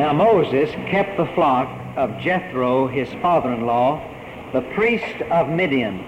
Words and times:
Now 0.00 0.14
Moses 0.14 0.70
kept 0.88 1.18
the 1.18 1.26
flock 1.34 1.68
of 1.94 2.18
Jethro, 2.20 2.86
his 2.86 3.12
father-in-law, 3.20 4.50
the 4.54 4.62
priest 4.72 5.20
of 5.30 5.50
Midian. 5.50 6.00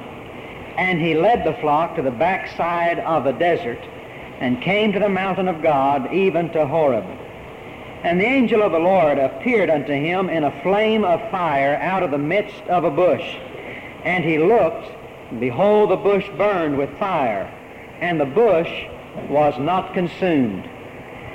And 0.78 0.98
he 0.98 1.12
led 1.12 1.44
the 1.44 1.52
flock 1.60 1.96
to 1.96 2.02
the 2.02 2.10
backside 2.10 3.00
of 3.00 3.24
the 3.24 3.32
desert 3.32 3.80
and 4.40 4.62
came 4.62 4.94
to 4.94 4.98
the 4.98 5.10
mountain 5.10 5.46
of 5.46 5.60
God, 5.60 6.10
even 6.10 6.48
to 6.52 6.66
Horeb. 6.66 7.04
And 8.02 8.18
the 8.18 8.24
angel 8.24 8.62
of 8.62 8.72
the 8.72 8.78
Lord 8.78 9.18
appeared 9.18 9.68
unto 9.68 9.92
him 9.92 10.30
in 10.30 10.44
a 10.44 10.62
flame 10.62 11.04
of 11.04 11.30
fire 11.30 11.76
out 11.76 12.02
of 12.02 12.12
the 12.12 12.16
midst 12.16 12.62
of 12.68 12.84
a 12.84 12.90
bush. 12.90 13.36
And 14.04 14.24
he 14.24 14.38
looked, 14.38 14.88
and 15.28 15.38
behold, 15.38 15.90
the 15.90 15.96
bush 15.96 16.26
burned 16.38 16.78
with 16.78 16.98
fire, 16.98 17.44
and 18.00 18.18
the 18.18 18.24
bush 18.24 18.86
was 19.28 19.58
not 19.58 19.92
consumed. 19.92 20.66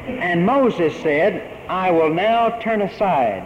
And 0.08 0.46
Moses 0.46 0.96
said, 1.02 1.68
I 1.70 1.92
will 1.92 2.14
now 2.14 2.60
turn 2.60 2.82
aside 2.82 3.44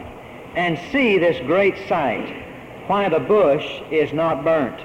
and 0.56 0.79
see 0.92 1.18
this 1.18 1.37
great 1.46 1.75
sight, 1.87 2.43
why 2.87 3.10
the 3.10 3.20
bush 3.20 3.82
is 3.89 4.14
not 4.14 4.43
burnt. 4.43 4.79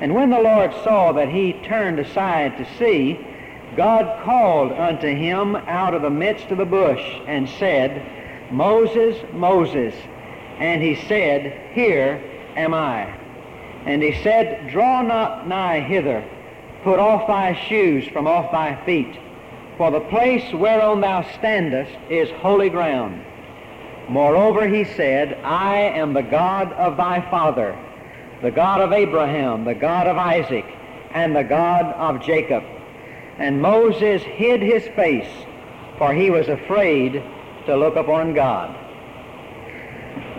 And 0.00 0.14
when 0.14 0.30
the 0.30 0.40
Lord 0.40 0.72
saw 0.82 1.12
that 1.12 1.28
he 1.28 1.52
turned 1.64 1.98
aside 1.98 2.56
to 2.58 2.78
see, 2.78 3.26
God 3.76 4.24
called 4.24 4.72
unto 4.72 5.08
him 5.08 5.56
out 5.56 5.94
of 5.94 6.02
the 6.02 6.10
midst 6.10 6.50
of 6.50 6.58
the 6.58 6.64
bush 6.64 7.02
and 7.26 7.48
said, 7.48 8.52
Moses, 8.52 9.16
Moses. 9.32 9.94
And 10.58 10.82
he 10.82 10.94
said, 11.06 11.72
Here 11.74 12.22
am 12.56 12.72
I. 12.72 13.04
And 13.84 14.02
he 14.02 14.22
said, 14.22 14.70
Draw 14.70 15.02
not 15.02 15.48
nigh 15.48 15.80
hither, 15.80 16.24
put 16.82 16.98
off 16.98 17.26
thy 17.26 17.54
shoes 17.68 18.06
from 18.08 18.26
off 18.26 18.52
thy 18.52 18.76
feet, 18.84 19.18
for 19.76 19.90
the 19.90 20.00
place 20.00 20.52
whereon 20.52 21.00
thou 21.00 21.22
standest 21.34 21.96
is 22.08 22.30
holy 22.40 22.70
ground. 22.70 23.24
Moreover, 24.08 24.68
he 24.68 24.84
said, 24.84 25.34
I 25.42 25.78
am 25.78 26.12
the 26.12 26.22
God 26.22 26.72
of 26.74 26.96
thy 26.96 27.28
father, 27.30 27.76
the 28.42 28.50
God 28.50 28.80
of 28.80 28.92
Abraham, 28.92 29.64
the 29.64 29.74
God 29.74 30.06
of 30.06 30.16
Isaac, 30.16 30.66
and 31.12 31.34
the 31.34 31.42
God 31.42 31.86
of 31.94 32.22
Jacob. 32.22 32.62
And 33.38 33.60
Moses 33.62 34.22
hid 34.22 34.62
his 34.62 34.86
face, 34.94 35.30
for 35.98 36.12
he 36.12 36.30
was 36.30 36.48
afraid 36.48 37.22
to 37.66 37.76
look 37.76 37.96
upon 37.96 38.34
God. 38.34 38.76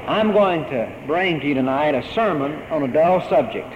I'm 0.08 0.32
going 0.32 0.64
to 0.66 1.04
bring 1.08 1.40
to 1.40 1.48
you 1.48 1.56
tonight 1.56 1.96
a 1.96 2.14
sermon 2.14 2.62
on 2.70 2.84
a 2.84 2.88
dull 2.88 3.28
subject. 3.28 3.74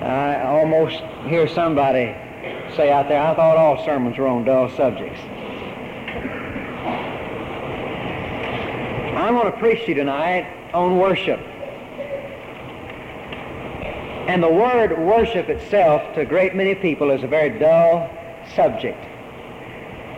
I 0.00 0.42
almost 0.42 1.00
hear 1.28 1.46
somebody 1.46 2.16
say 2.76 2.90
out 2.90 3.08
there, 3.08 3.20
I 3.20 3.34
thought 3.34 3.56
all 3.56 3.84
sermons 3.84 4.16
were 4.16 4.26
on 4.26 4.44
dull 4.44 4.68
subjects. 4.70 5.20
I'm 9.16 9.34
going 9.34 9.52
to 9.52 9.58
preach 9.58 9.82
to 9.82 9.88
you 9.88 9.94
tonight 9.94 10.46
on 10.72 10.98
worship. 10.98 11.40
And 14.28 14.42
the 14.42 14.48
word 14.48 14.98
worship 14.98 15.48
itself 15.48 16.14
to 16.14 16.20
a 16.20 16.24
great 16.24 16.54
many 16.54 16.74
people 16.74 17.10
is 17.10 17.22
a 17.22 17.26
very 17.26 17.58
dull 17.58 18.10
subject. 18.54 18.98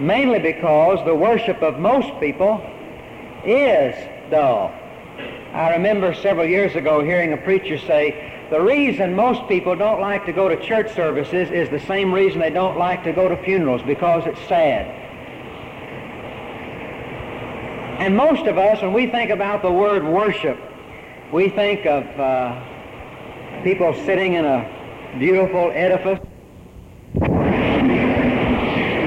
Mainly 0.01 0.39
because 0.39 1.05
the 1.05 1.15
worship 1.15 1.63
of 1.63 1.79
most 1.79 2.09
people 2.21 2.61
is 3.45 3.95
dull. 4.31 4.73
I 5.53 5.73
remember 5.73 6.15
several 6.15 6.47
years 6.47 6.75
ago 6.77 7.03
hearing 7.03 7.33
a 7.33 7.37
preacher 7.37 7.77
say, 7.79 8.32
the 8.53 8.61
reason 8.61 9.17
most 9.17 9.49
people 9.49 9.75
don't 9.75 9.99
like 9.99 10.27
to 10.27 10.33
go 10.33 10.47
to 10.47 10.63
church 10.63 10.95
services 10.95 11.51
is 11.51 11.71
the 11.71 11.81
same 11.81 12.13
reason 12.13 12.39
they 12.39 12.51
don't 12.51 12.77
like 12.77 13.03
to 13.03 13.11
go 13.11 13.27
to 13.27 13.35
funerals, 13.45 13.81
because 13.81 14.27
it's 14.27 14.47
sad. 14.47 14.85
And 17.99 18.15
most 18.15 18.45
of 18.47 18.59
us, 18.59 18.83
when 18.83 18.93
we 18.93 19.07
think 19.07 19.31
about 19.31 19.63
the 19.63 19.73
word 19.73 20.05
worship, 20.05 20.59
we 21.33 21.49
think 21.49 21.87
of 21.87 22.05
uh, 22.21 23.63
people 23.65 23.95
sitting 24.05 24.35
in 24.35 24.45
a 24.45 25.17
beautiful 25.19 25.71
edifice 25.73 26.21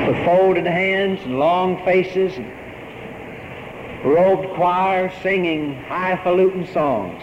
with 0.07 0.25
folded 0.25 0.65
hands 0.65 1.21
and 1.21 1.37
long 1.37 1.85
faces 1.85 2.33
and 2.35 2.51
robed 4.03 4.55
choir 4.55 5.13
singing 5.21 5.75
highfalutin 5.83 6.65
songs 6.73 7.21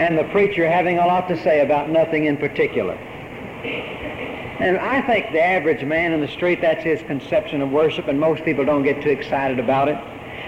and 0.00 0.16
the 0.16 0.24
preacher 0.32 0.66
having 0.66 0.98
a 0.98 1.06
lot 1.06 1.28
to 1.28 1.36
say 1.42 1.60
about 1.60 1.90
nothing 1.90 2.24
in 2.24 2.38
particular. 2.38 2.94
And 2.94 4.78
I 4.78 5.02
think 5.02 5.30
the 5.30 5.44
average 5.44 5.84
man 5.84 6.12
in 6.12 6.22
the 6.22 6.28
street, 6.28 6.62
that's 6.62 6.82
his 6.82 7.02
conception 7.02 7.60
of 7.60 7.70
worship, 7.70 8.08
and 8.08 8.18
most 8.18 8.42
people 8.42 8.64
don't 8.64 8.82
get 8.82 9.02
too 9.02 9.10
excited 9.10 9.58
about 9.58 9.88
it. 9.88 9.96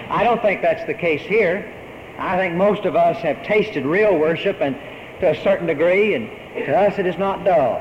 I 0.09 0.23
don't 0.23 0.41
think 0.41 0.63
that's 0.63 0.83
the 0.85 0.95
case 0.95 1.21
here. 1.21 1.71
I 2.17 2.35
think 2.37 2.55
most 2.55 2.85
of 2.85 2.95
us 2.95 3.17
have 3.17 3.43
tasted 3.45 3.85
real 3.85 4.17
worship, 4.17 4.59
and 4.59 4.75
to 5.19 5.29
a 5.29 5.43
certain 5.43 5.67
degree, 5.67 6.15
and 6.15 6.29
to 6.65 6.75
us 6.75 6.97
it 6.97 7.05
is 7.05 7.19
not 7.19 7.43
dull. 7.43 7.77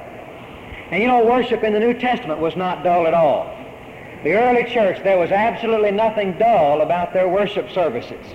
And 0.90 1.02
you 1.02 1.08
know, 1.08 1.24
worship 1.24 1.64
in 1.64 1.72
the 1.72 1.80
New 1.80 1.94
Testament 1.94 2.38
was 2.38 2.54
not 2.54 2.84
dull 2.84 3.06
at 3.06 3.14
all. 3.14 3.46
The 4.24 4.34
early 4.34 4.70
church, 4.70 5.02
there 5.02 5.18
was 5.18 5.30
absolutely 5.30 5.90
nothing 5.90 6.36
dull 6.38 6.82
about 6.82 7.14
their 7.14 7.28
worship 7.30 7.70
services. 7.70 8.26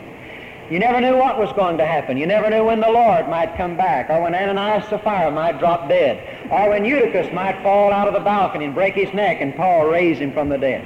You 0.70 0.80
never 0.80 1.00
knew 1.00 1.16
what 1.16 1.40
was 1.40 1.52
going 1.54 1.78
to 1.78 1.86
happen. 1.86 2.18
You 2.18 2.28
never 2.28 2.50
knew 2.50 2.66
when 2.66 2.82
the 2.82 2.90
Lord 2.90 3.30
might 3.30 3.56
come 3.56 3.78
back, 3.78 4.10
or 4.10 4.22
when 4.22 4.36
Ananias 4.36 4.90
Sapphira 4.90 5.32
might 5.32 5.60
drop 5.60 5.88
dead, 5.88 6.52
or 6.52 6.70
when 6.72 6.84
Eutychus 6.84 7.32
might 7.34 7.62
fall 7.64 7.94
out 7.94 8.10
of 8.10 8.14
the 8.14 8.20
balcony 8.20 8.66
and 8.66 8.76
break 8.76 8.94
his 8.94 9.14
neck 9.14 9.38
and 9.40 9.56
Paul 9.56 9.86
raise 9.86 10.20
him 10.20 10.34
from 10.34 10.50
the 10.50 10.58
dead. 10.58 10.86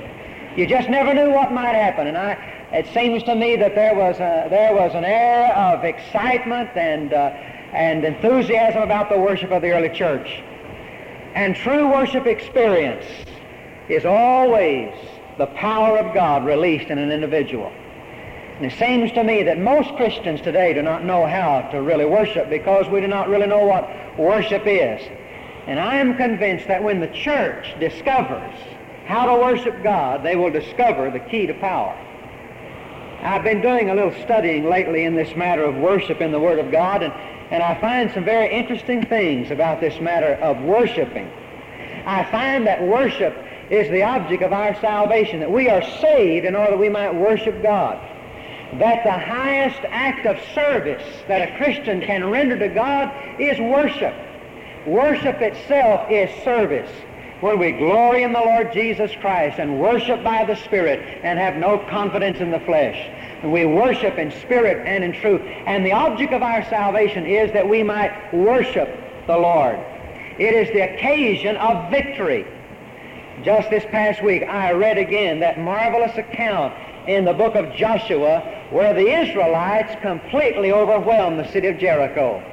You 0.55 0.67
just 0.67 0.87
never 0.87 1.15
knew 1.15 1.31
what 1.31 1.51
might 1.51 1.73
happen. 1.73 2.05
And 2.05 2.15
I, 2.15 2.33
it 2.71 2.85
seems 2.93 3.23
to 3.23 3.33
me 3.33 3.55
that 3.55 3.73
there 3.73 3.95
was, 3.95 4.17
a, 4.17 4.47
there 4.51 4.75
was 4.75 4.93
an 4.93 5.03
air 5.03 5.51
of 5.55 5.83
excitement 5.83 6.69
and, 6.75 7.11
uh, 7.11 7.31
and 7.73 8.03
enthusiasm 8.05 8.83
about 8.83 9.09
the 9.09 9.17
worship 9.17 9.51
of 9.51 9.63
the 9.63 9.71
early 9.71 9.89
church. 9.89 10.43
And 11.33 11.55
true 11.55 11.91
worship 11.91 12.27
experience 12.27 13.05
is 13.89 14.05
always 14.05 14.93
the 15.39 15.47
power 15.47 15.97
of 15.97 16.13
God 16.13 16.45
released 16.45 16.91
in 16.91 16.99
an 16.99 17.11
individual. 17.11 17.71
And 18.61 18.71
it 18.71 18.77
seems 18.77 19.11
to 19.13 19.23
me 19.23 19.41
that 19.41 19.57
most 19.57 19.95
Christians 19.95 20.39
today 20.39 20.71
do 20.71 20.83
not 20.83 21.03
know 21.03 21.25
how 21.25 21.61
to 21.71 21.81
really 21.81 22.05
worship 22.05 22.47
because 22.47 22.87
we 22.87 23.01
do 23.01 23.07
not 23.07 23.27
really 23.27 23.47
know 23.47 23.65
what 23.65 23.89
worship 24.19 24.67
is. 24.67 25.01
And 25.65 25.79
I 25.79 25.95
am 25.95 26.15
convinced 26.15 26.67
that 26.67 26.83
when 26.83 26.99
the 26.99 27.07
church 27.07 27.73
discovers 27.79 28.53
how 29.07 29.25
to 29.25 29.41
worship 29.41 29.81
God, 29.81 30.21
they 30.21 30.35
will 30.35 30.51
discover 30.51 31.09
the 31.09 31.17
key 31.17 31.47
to 31.47 31.55
power. 31.55 31.97
I've 33.23 33.43
been 33.43 33.61
doing 33.63 33.89
a 33.89 33.95
little 33.95 34.13
studying 34.21 34.69
lately 34.69 35.05
in 35.05 35.15
this 35.15 35.35
matter 35.35 35.63
of 35.63 35.77
worship 35.77 36.21
in 36.21 36.31
the 36.31 36.39
Word 36.39 36.59
of 36.59 36.71
God, 36.71 37.01
and, 37.01 37.11
and 37.49 37.63
I 37.63 37.81
find 37.81 38.11
some 38.11 38.25
very 38.25 38.53
interesting 38.53 39.03
things 39.03 39.49
about 39.49 39.81
this 39.81 39.99
matter 39.99 40.35
of 40.35 40.61
worshiping. 40.61 41.31
I 42.05 42.25
find 42.25 42.67
that 42.67 42.83
worship 42.83 43.35
is 43.71 43.89
the 43.89 44.03
object 44.03 44.43
of 44.43 44.53
our 44.53 44.79
salvation, 44.81 45.39
that 45.39 45.51
we 45.51 45.67
are 45.67 45.81
saved 45.81 46.45
in 46.45 46.55
order 46.55 46.73
that 46.73 46.79
we 46.79 46.89
might 46.89 47.15
worship 47.15 47.63
God 47.63 48.09
that 48.79 49.03
the 49.03 49.11
highest 49.11 49.79
act 49.89 50.25
of 50.25 50.37
service 50.53 51.03
that 51.27 51.49
a 51.49 51.57
Christian 51.57 52.01
can 52.01 52.29
render 52.29 52.57
to 52.57 52.69
God 52.69 53.11
is 53.39 53.59
worship. 53.59 54.13
Worship 54.85 55.41
itself 55.41 56.09
is 56.09 56.29
service. 56.43 56.89
When 57.41 57.57
we 57.57 57.71
glory 57.71 58.23
in 58.23 58.33
the 58.33 58.39
Lord 58.39 58.71
Jesus 58.71 59.11
Christ 59.19 59.59
and 59.59 59.79
worship 59.79 60.23
by 60.23 60.45
the 60.45 60.55
Spirit 60.55 60.99
and 61.23 61.39
have 61.39 61.55
no 61.55 61.79
confidence 61.89 62.39
in 62.39 62.51
the 62.51 62.59
flesh, 62.61 62.95
and 63.41 63.51
we 63.51 63.65
worship 63.65 64.17
in 64.17 64.31
spirit 64.31 64.85
and 64.85 65.03
in 65.03 65.13
truth. 65.13 65.41
And 65.65 65.85
the 65.85 65.91
object 65.91 66.33
of 66.33 66.43
our 66.43 66.63
salvation 66.69 67.25
is 67.25 67.51
that 67.53 67.67
we 67.67 67.81
might 67.81 68.33
worship 68.33 68.89
the 69.27 69.37
Lord. 69.37 69.79
It 70.39 70.53
is 70.53 70.67
the 70.69 70.81
occasion 70.81 71.57
of 71.57 71.89
victory. 71.89 72.45
Just 73.43 73.71
this 73.71 73.83
past 73.85 74.23
week, 74.23 74.43
I 74.43 74.71
read 74.71 74.99
again 74.99 75.39
that 75.39 75.59
marvelous 75.59 76.15
account 76.17 76.73
in 77.07 77.25
the 77.25 77.33
book 77.33 77.55
of 77.55 77.73
Joshua 77.75 78.39
where 78.69 78.93
the 78.93 79.07
Israelites 79.07 79.93
completely 80.01 80.71
overwhelmed 80.71 81.39
the 81.39 81.51
city 81.51 81.67
of 81.67 81.77
Jericho. 81.77 82.43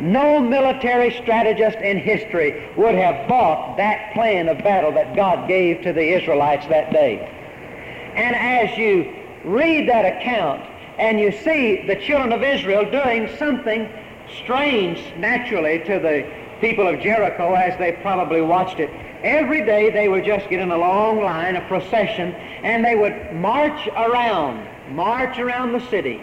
No 0.00 0.40
military 0.40 1.10
strategist 1.22 1.76
in 1.78 1.98
history 1.98 2.68
would 2.76 2.94
have 2.94 3.28
bought 3.28 3.76
that 3.76 4.12
plan 4.14 4.48
of 4.48 4.58
battle 4.58 4.92
that 4.92 5.14
God 5.14 5.46
gave 5.46 5.82
to 5.82 5.92
the 5.92 6.14
Israelites 6.14 6.66
that 6.68 6.92
day. 6.92 7.18
And 8.16 8.34
as 8.34 8.76
you 8.78 9.14
read 9.44 9.88
that 9.88 10.04
account 10.04 10.62
and 10.98 11.20
you 11.20 11.32
see 11.32 11.86
the 11.86 11.96
children 11.96 12.32
of 12.32 12.42
Israel 12.42 12.90
doing 12.90 13.28
something 13.36 13.88
strange 14.42 15.02
naturally 15.16 15.80
to 15.80 15.98
the 15.98 16.26
people 16.60 16.86
of 16.86 17.00
Jericho 17.00 17.54
as 17.54 17.78
they 17.78 17.92
probably 18.02 18.40
watched 18.40 18.80
it, 18.80 18.90
every 19.22 19.64
day 19.64 19.90
they 19.90 20.08
would 20.08 20.24
just 20.24 20.48
get 20.48 20.60
in 20.60 20.70
a 20.70 20.76
long 20.78 21.22
line, 21.22 21.56
a 21.56 21.66
procession, 21.68 22.32
and 22.62 22.84
they 22.84 22.94
would 22.96 23.34
march 23.34 23.88
around, 23.88 24.66
march 24.94 25.38
around 25.38 25.72
the 25.72 25.80
city. 25.88 26.20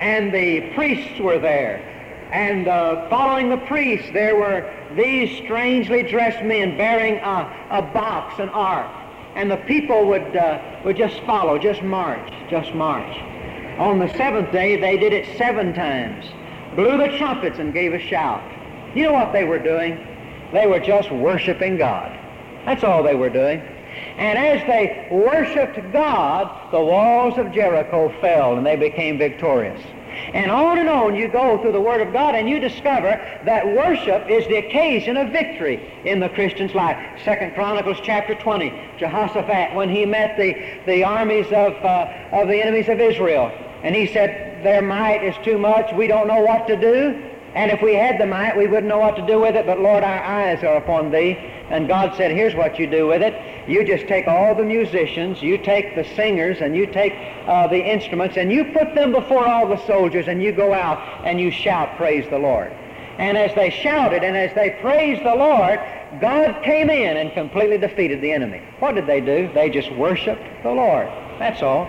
And 0.00 0.32
the 0.32 0.72
priests 0.74 1.20
were 1.20 1.38
there. 1.38 1.90
And 2.32 2.66
uh, 2.66 3.08
following 3.08 3.48
the 3.48 3.58
priests, 3.58 4.10
there 4.12 4.34
were 4.34 4.68
these 4.96 5.36
strangely 5.44 6.02
dressed 6.02 6.42
men 6.42 6.76
bearing 6.76 7.16
a, 7.16 7.68
a 7.70 7.82
box, 7.82 8.38
an 8.40 8.48
ark. 8.48 8.90
and 9.34 9.50
the 9.50 9.56
people 9.58 10.06
would, 10.06 10.36
uh, 10.36 10.60
would 10.84 10.96
just 10.96 11.20
follow, 11.20 11.58
just 11.58 11.82
march, 11.82 12.32
just 12.50 12.74
march. 12.74 13.16
On 13.78 13.98
the 13.98 14.08
seventh 14.16 14.52
day, 14.52 14.80
they 14.80 14.96
did 14.96 15.12
it 15.12 15.36
seven 15.36 15.74
times, 15.74 16.26
blew 16.76 16.96
the 16.96 17.16
trumpets 17.18 17.58
and 17.58 17.72
gave 17.72 17.92
a 17.92 17.98
shout. 17.98 18.42
You 18.94 19.04
know 19.04 19.12
what 19.12 19.32
they 19.32 19.44
were 19.44 19.58
doing? 19.58 20.06
They 20.52 20.66
were 20.66 20.78
just 20.78 21.10
worshiping 21.10 21.76
God. 21.76 22.16
That's 22.64 22.84
all 22.84 23.02
they 23.02 23.14
were 23.14 23.30
doing. 23.30 23.60
And 24.16 24.38
as 24.38 24.66
they 24.66 25.08
worshiped 25.10 25.92
God, 25.92 26.72
the 26.72 26.80
walls 26.80 27.38
of 27.38 27.52
Jericho 27.52 28.12
fell 28.20 28.56
and 28.56 28.66
they 28.66 28.76
became 28.76 29.18
victorious. 29.18 29.80
And 30.32 30.50
on 30.50 30.78
and 30.78 30.88
on 30.88 31.16
you 31.16 31.28
go 31.28 31.60
through 31.60 31.72
the 31.72 31.80
Word 31.80 32.00
of 32.00 32.12
God 32.12 32.34
and 32.34 32.48
you 32.48 32.60
discover 32.60 33.20
that 33.44 33.66
worship 33.66 34.28
is 34.30 34.46
the 34.46 34.56
occasion 34.56 35.16
of 35.16 35.30
victory 35.30 35.90
in 36.04 36.20
the 36.20 36.28
Christian's 36.28 36.74
life. 36.74 36.96
Second 37.24 37.54
Chronicles 37.54 37.98
chapter 38.02 38.34
20, 38.34 38.72
Jehoshaphat, 38.98 39.74
when 39.74 39.88
he 39.88 40.06
met 40.06 40.36
the, 40.36 40.54
the 40.86 41.02
armies 41.02 41.46
of, 41.46 41.74
uh, 41.84 42.12
of 42.32 42.48
the 42.48 42.62
enemies 42.62 42.88
of 42.88 43.00
Israel, 43.00 43.50
and 43.82 43.94
he 43.94 44.06
said, 44.06 44.64
their 44.64 44.82
might 44.82 45.22
is 45.22 45.34
too 45.44 45.58
much, 45.58 45.92
we 45.92 46.06
don't 46.06 46.26
know 46.26 46.40
what 46.40 46.66
to 46.68 46.76
do. 46.76 47.33
And 47.54 47.70
if 47.70 47.80
we 47.80 47.94
had 47.94 48.18
the 48.18 48.26
might, 48.26 48.56
we 48.56 48.66
wouldn't 48.66 48.88
know 48.88 48.98
what 48.98 49.14
to 49.16 49.26
do 49.26 49.38
with 49.38 49.54
it, 49.54 49.64
but 49.64 49.78
Lord, 49.78 50.02
our 50.02 50.22
eyes 50.22 50.64
are 50.64 50.76
upon 50.76 51.12
thee. 51.12 51.36
And 51.70 51.86
God 51.86 52.16
said, 52.16 52.32
here's 52.32 52.54
what 52.54 52.78
you 52.78 52.86
do 52.88 53.06
with 53.06 53.22
it. 53.22 53.34
You 53.68 53.84
just 53.84 54.06
take 54.08 54.26
all 54.26 54.54
the 54.54 54.64
musicians, 54.64 55.40
you 55.40 55.56
take 55.58 55.94
the 55.94 56.04
singers, 56.16 56.58
and 56.60 56.76
you 56.76 56.86
take 56.86 57.14
uh, 57.46 57.68
the 57.68 57.78
instruments, 57.78 58.36
and 58.36 58.52
you 58.52 58.64
put 58.64 58.94
them 58.94 59.12
before 59.12 59.46
all 59.46 59.68
the 59.68 59.84
soldiers, 59.86 60.26
and 60.26 60.42
you 60.42 60.52
go 60.52 60.74
out 60.74 60.98
and 61.24 61.40
you 61.40 61.50
shout, 61.50 61.96
praise 61.96 62.28
the 62.28 62.38
Lord. 62.38 62.72
And 63.18 63.38
as 63.38 63.54
they 63.54 63.70
shouted 63.70 64.24
and 64.24 64.36
as 64.36 64.52
they 64.56 64.70
praised 64.80 65.22
the 65.24 65.36
Lord, 65.36 65.78
God 66.20 66.62
came 66.64 66.90
in 66.90 67.16
and 67.16 67.32
completely 67.32 67.78
defeated 67.78 68.20
the 68.20 68.32
enemy. 68.32 68.60
What 68.80 68.96
did 68.96 69.06
they 69.06 69.20
do? 69.20 69.48
They 69.54 69.70
just 69.70 69.92
worshiped 69.92 70.42
the 70.64 70.72
Lord. 70.72 71.06
That's 71.38 71.62
all. 71.62 71.88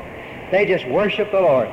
They 0.52 0.68
just 0.68 0.88
worshiped 0.88 1.32
the 1.32 1.42
Lord. 1.42 1.70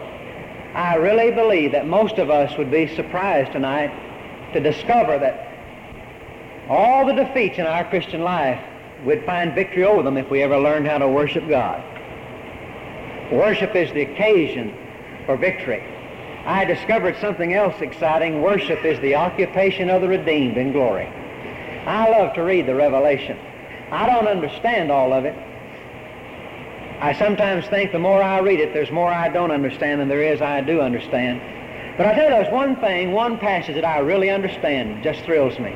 I 0.75 0.95
really 0.97 1.31
believe 1.31 1.73
that 1.73 1.87
most 1.87 2.19
of 2.19 2.31
us 2.31 2.57
would 2.57 2.71
be 2.71 2.95
surprised 2.97 3.53
tonight 3.53 3.93
to 4.55 4.61
discover 4.61 5.19
that 5.19 5.49
all 6.69 7.05
the 7.07 7.13
defeats 7.13 7.59
in 7.59 7.67
our 7.67 7.85
Christian 7.85 8.23
life, 8.23 8.61
we'd 9.05 9.25
find 9.27 9.55
victory 9.55 9.85
over 9.85 10.03
them 10.03 10.17
if 10.17 10.31
we 10.31 10.43
ever 10.43 10.59
learned 10.59 10.87
how 10.87 10.99
to 10.99 11.09
worship 11.09 11.47
God. 11.49 11.83
Worship 13.31 13.75
is 13.75 13.93
the 13.93 14.03
occasion 14.03 14.75
for 15.27 15.37
victory. 15.37 15.83
I 16.47 16.65
discovered 16.65 17.17
something 17.21 17.55
else 17.55 17.81
exciting. 17.81 18.43
Worship 18.43 18.85
is 18.85 18.99
the 19.01 19.15
occupation 19.15 19.91
of 19.91 20.01
the 20.01 20.09
redeemed 20.09 20.57
in 20.57 20.73
glory. 20.73 21.07
I 21.87 22.09
love 22.11 22.35
to 22.35 22.43
read 22.43 22.67
the 22.67 22.75
Revelation. 22.75 23.39
I 23.91 24.07
don't 24.07 24.27
understand 24.27 24.91
all 24.91 25.13
of 25.13 25.25
it. 25.25 25.37
I 27.03 27.13
sometimes 27.15 27.67
think 27.67 27.91
the 27.91 27.99
more 27.99 28.23
I 28.23 28.39
read 28.39 28.61
it, 28.61 28.73
there's 28.73 28.93
more 28.93 29.11
I 29.11 29.29
don't 29.29 29.51
understand 29.51 30.01
than 30.01 30.09
there 30.09 30.23
is 30.23 30.41
I 30.41 30.61
do 30.61 30.81
understand. 30.81 31.41
But 31.99 32.07
I 32.07 32.15
tell 32.15 32.25
you, 32.27 32.31
there's 32.31 32.53
one 32.53 32.77
thing, 32.77 33.11
one 33.11 33.39
passage 33.39 33.75
that 33.75 33.85
I 33.85 33.99
really 33.99 34.31
understand, 34.31 35.03
just 35.03 35.21
thrills 35.23 35.59
me. 35.59 35.73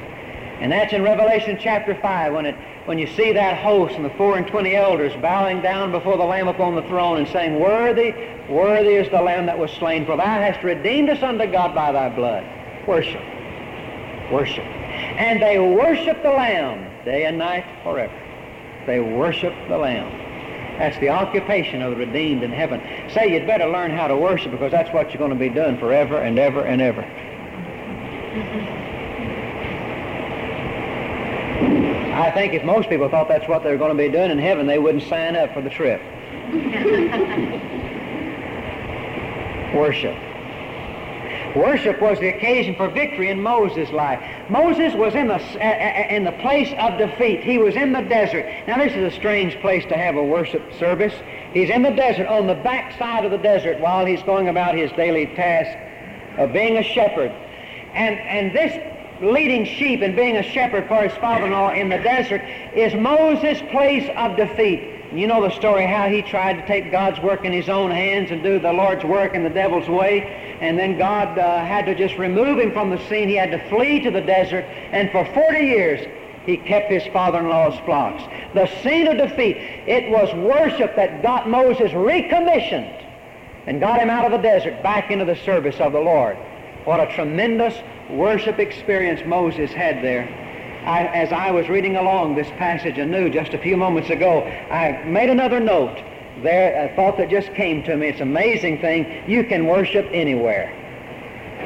And 0.60 0.70
that's 0.70 0.92
in 0.92 1.02
Revelation 1.02 1.58
chapter 1.60 1.98
5 2.00 2.32
when, 2.32 2.46
it, 2.46 2.54
when 2.84 2.96
you 2.98 3.08
see 3.08 3.32
that 3.32 3.58
host 3.58 3.96
and 3.96 4.04
the 4.04 4.10
four 4.10 4.36
and 4.38 4.46
twenty 4.46 4.76
elders 4.76 5.12
bowing 5.20 5.60
down 5.62 5.90
before 5.90 6.16
the 6.16 6.22
Lamb 6.22 6.46
upon 6.46 6.76
the 6.76 6.82
throne 6.82 7.18
and 7.18 7.26
saying, 7.26 7.58
Worthy, 7.58 8.14
worthy 8.48 8.94
is 8.94 9.10
the 9.10 9.20
Lamb 9.20 9.46
that 9.46 9.58
was 9.58 9.72
slain, 9.72 10.06
for 10.06 10.16
thou 10.16 10.24
hast 10.24 10.62
redeemed 10.62 11.10
us 11.10 11.24
unto 11.24 11.50
God 11.50 11.74
by 11.74 11.90
thy 11.90 12.08
blood. 12.08 12.46
Worship. 12.86 13.20
Worship. 14.30 14.64
And 14.64 15.42
they 15.42 15.58
worship 15.58 16.22
the 16.22 16.30
Lamb 16.30 17.04
day 17.04 17.24
and 17.24 17.36
night 17.36 17.64
forever. 17.82 18.14
They 18.86 19.00
worship 19.00 19.52
the 19.68 19.76
Lamb. 19.76 20.25
That's 20.78 20.98
the 20.98 21.08
occupation 21.08 21.82
of 21.82 21.90
the 21.90 21.96
redeemed 21.96 22.42
in 22.42 22.52
heaven. 22.52 22.80
Say 23.12 23.32
you'd 23.32 23.46
better 23.46 23.66
learn 23.66 23.90
how 23.90 24.08
to 24.08 24.16
worship 24.16 24.52
because 24.52 24.70
that's 24.70 24.92
what 24.92 25.10
you're 25.10 25.18
going 25.18 25.30
to 25.30 25.36
be 25.36 25.48
doing 25.48 25.78
forever 25.78 26.18
and 26.18 26.38
ever 26.38 26.62
and 26.62 26.82
ever. 26.82 27.02
I 32.16 32.30
think 32.30 32.54
if 32.54 32.64
most 32.64 32.88
people 32.88 33.10
thought 33.10 33.28
that's 33.28 33.46
what 33.46 33.62
they 33.62 33.70
were 33.70 33.76
going 33.76 33.96
to 33.96 34.02
be 34.02 34.10
doing 34.10 34.30
in 34.30 34.38
heaven, 34.38 34.66
they 34.66 34.78
wouldn't 34.78 35.04
sign 35.04 35.36
up 35.36 35.52
for 35.52 35.60
the 35.60 35.68
trip. 35.68 36.00
Worship. 39.74 40.16
Worship 41.56 42.02
was 42.02 42.20
the 42.20 42.28
occasion 42.28 42.74
for 42.74 42.88
victory 42.88 43.30
in 43.30 43.40
Moses' 43.40 43.90
life. 43.90 44.20
Moses 44.50 44.92
was 44.94 45.14
in 45.14 45.26
the, 45.26 46.14
in 46.14 46.24
the 46.24 46.32
place 46.32 46.72
of 46.78 46.98
defeat. 46.98 47.42
He 47.42 47.56
was 47.56 47.74
in 47.74 47.92
the 47.92 48.02
desert. 48.02 48.44
Now, 48.66 48.76
this 48.76 48.92
is 48.92 49.10
a 49.10 49.16
strange 49.16 49.58
place 49.60 49.84
to 49.86 49.96
have 49.96 50.16
a 50.16 50.22
worship 50.22 50.74
service. 50.74 51.14
He's 51.54 51.70
in 51.70 51.82
the 51.82 51.92
desert, 51.92 52.26
on 52.26 52.46
the 52.46 52.54
backside 52.54 53.24
of 53.24 53.30
the 53.30 53.38
desert, 53.38 53.80
while 53.80 54.04
he's 54.04 54.22
going 54.24 54.48
about 54.48 54.74
his 54.74 54.92
daily 54.92 55.26
task 55.34 55.78
of 56.38 56.52
being 56.52 56.76
a 56.76 56.82
shepherd. 56.82 57.30
And, 57.94 58.18
and 58.18 58.54
this 58.54 59.22
leading 59.22 59.64
sheep 59.64 60.02
and 60.02 60.14
being 60.14 60.36
a 60.36 60.42
shepherd 60.42 60.86
for 60.88 61.02
his 61.02 61.12
father-in-law 61.18 61.72
in 61.72 61.88
the 61.88 61.96
desert 61.98 62.42
is 62.74 62.94
Moses' 62.94 63.62
place 63.70 64.10
of 64.14 64.36
defeat. 64.36 64.92
You 65.14 65.26
know 65.26 65.40
the 65.40 65.54
story 65.54 65.86
how 65.86 66.08
he 66.08 66.20
tried 66.20 66.54
to 66.54 66.66
take 66.66 66.90
God's 66.90 67.18
work 67.20 67.44
in 67.44 67.52
his 67.52 67.70
own 67.70 67.90
hands 67.90 68.30
and 68.30 68.42
do 68.42 68.58
the 68.58 68.72
Lord's 68.72 69.04
work 69.04 69.34
in 69.34 69.44
the 69.44 69.50
devil's 69.50 69.88
way. 69.88 70.45
And 70.60 70.78
then 70.78 70.98
God 70.98 71.38
uh, 71.38 71.64
had 71.64 71.86
to 71.86 71.94
just 71.94 72.16
remove 72.16 72.58
him 72.58 72.72
from 72.72 72.90
the 72.90 72.98
scene. 73.08 73.28
He 73.28 73.34
had 73.34 73.50
to 73.50 73.68
flee 73.68 74.00
to 74.00 74.10
the 74.10 74.20
desert. 74.20 74.64
And 74.64 75.10
for 75.10 75.24
40 75.34 75.58
years, 75.58 76.06
he 76.46 76.56
kept 76.56 76.90
his 76.90 77.04
father-in-law's 77.12 77.78
flocks. 77.84 78.22
The 78.54 78.66
scene 78.82 79.08
of 79.08 79.18
defeat, 79.18 79.56
it 79.56 80.10
was 80.10 80.32
worship 80.34 80.96
that 80.96 81.22
got 81.22 81.48
Moses 81.48 81.92
recommissioned 81.92 83.04
and 83.66 83.80
got 83.80 84.00
him 84.00 84.08
out 84.08 84.24
of 84.24 84.30
the 84.30 84.38
desert 84.38 84.82
back 84.82 85.10
into 85.10 85.24
the 85.24 85.36
service 85.36 85.76
of 85.80 85.92
the 85.92 86.00
Lord. 86.00 86.36
What 86.84 87.00
a 87.00 87.12
tremendous 87.14 87.74
worship 88.08 88.60
experience 88.60 89.20
Moses 89.26 89.72
had 89.72 90.02
there. 90.04 90.28
I, 90.86 91.06
as 91.06 91.32
I 91.32 91.50
was 91.50 91.68
reading 91.68 91.96
along 91.96 92.36
this 92.36 92.48
passage 92.50 92.96
anew 92.96 93.28
just 93.28 93.54
a 93.54 93.58
few 93.58 93.76
moments 93.76 94.08
ago, 94.08 94.42
I 94.70 95.02
made 95.04 95.30
another 95.30 95.58
note 95.58 96.00
there, 96.42 96.90
a 96.90 96.94
thought 96.96 97.16
that 97.18 97.30
just 97.30 97.52
came 97.54 97.82
to 97.84 97.96
me. 97.96 98.08
It's 98.08 98.20
an 98.20 98.28
amazing 98.28 98.80
thing. 98.80 99.28
You 99.28 99.44
can 99.44 99.66
worship 99.66 100.06
anywhere. 100.12 100.72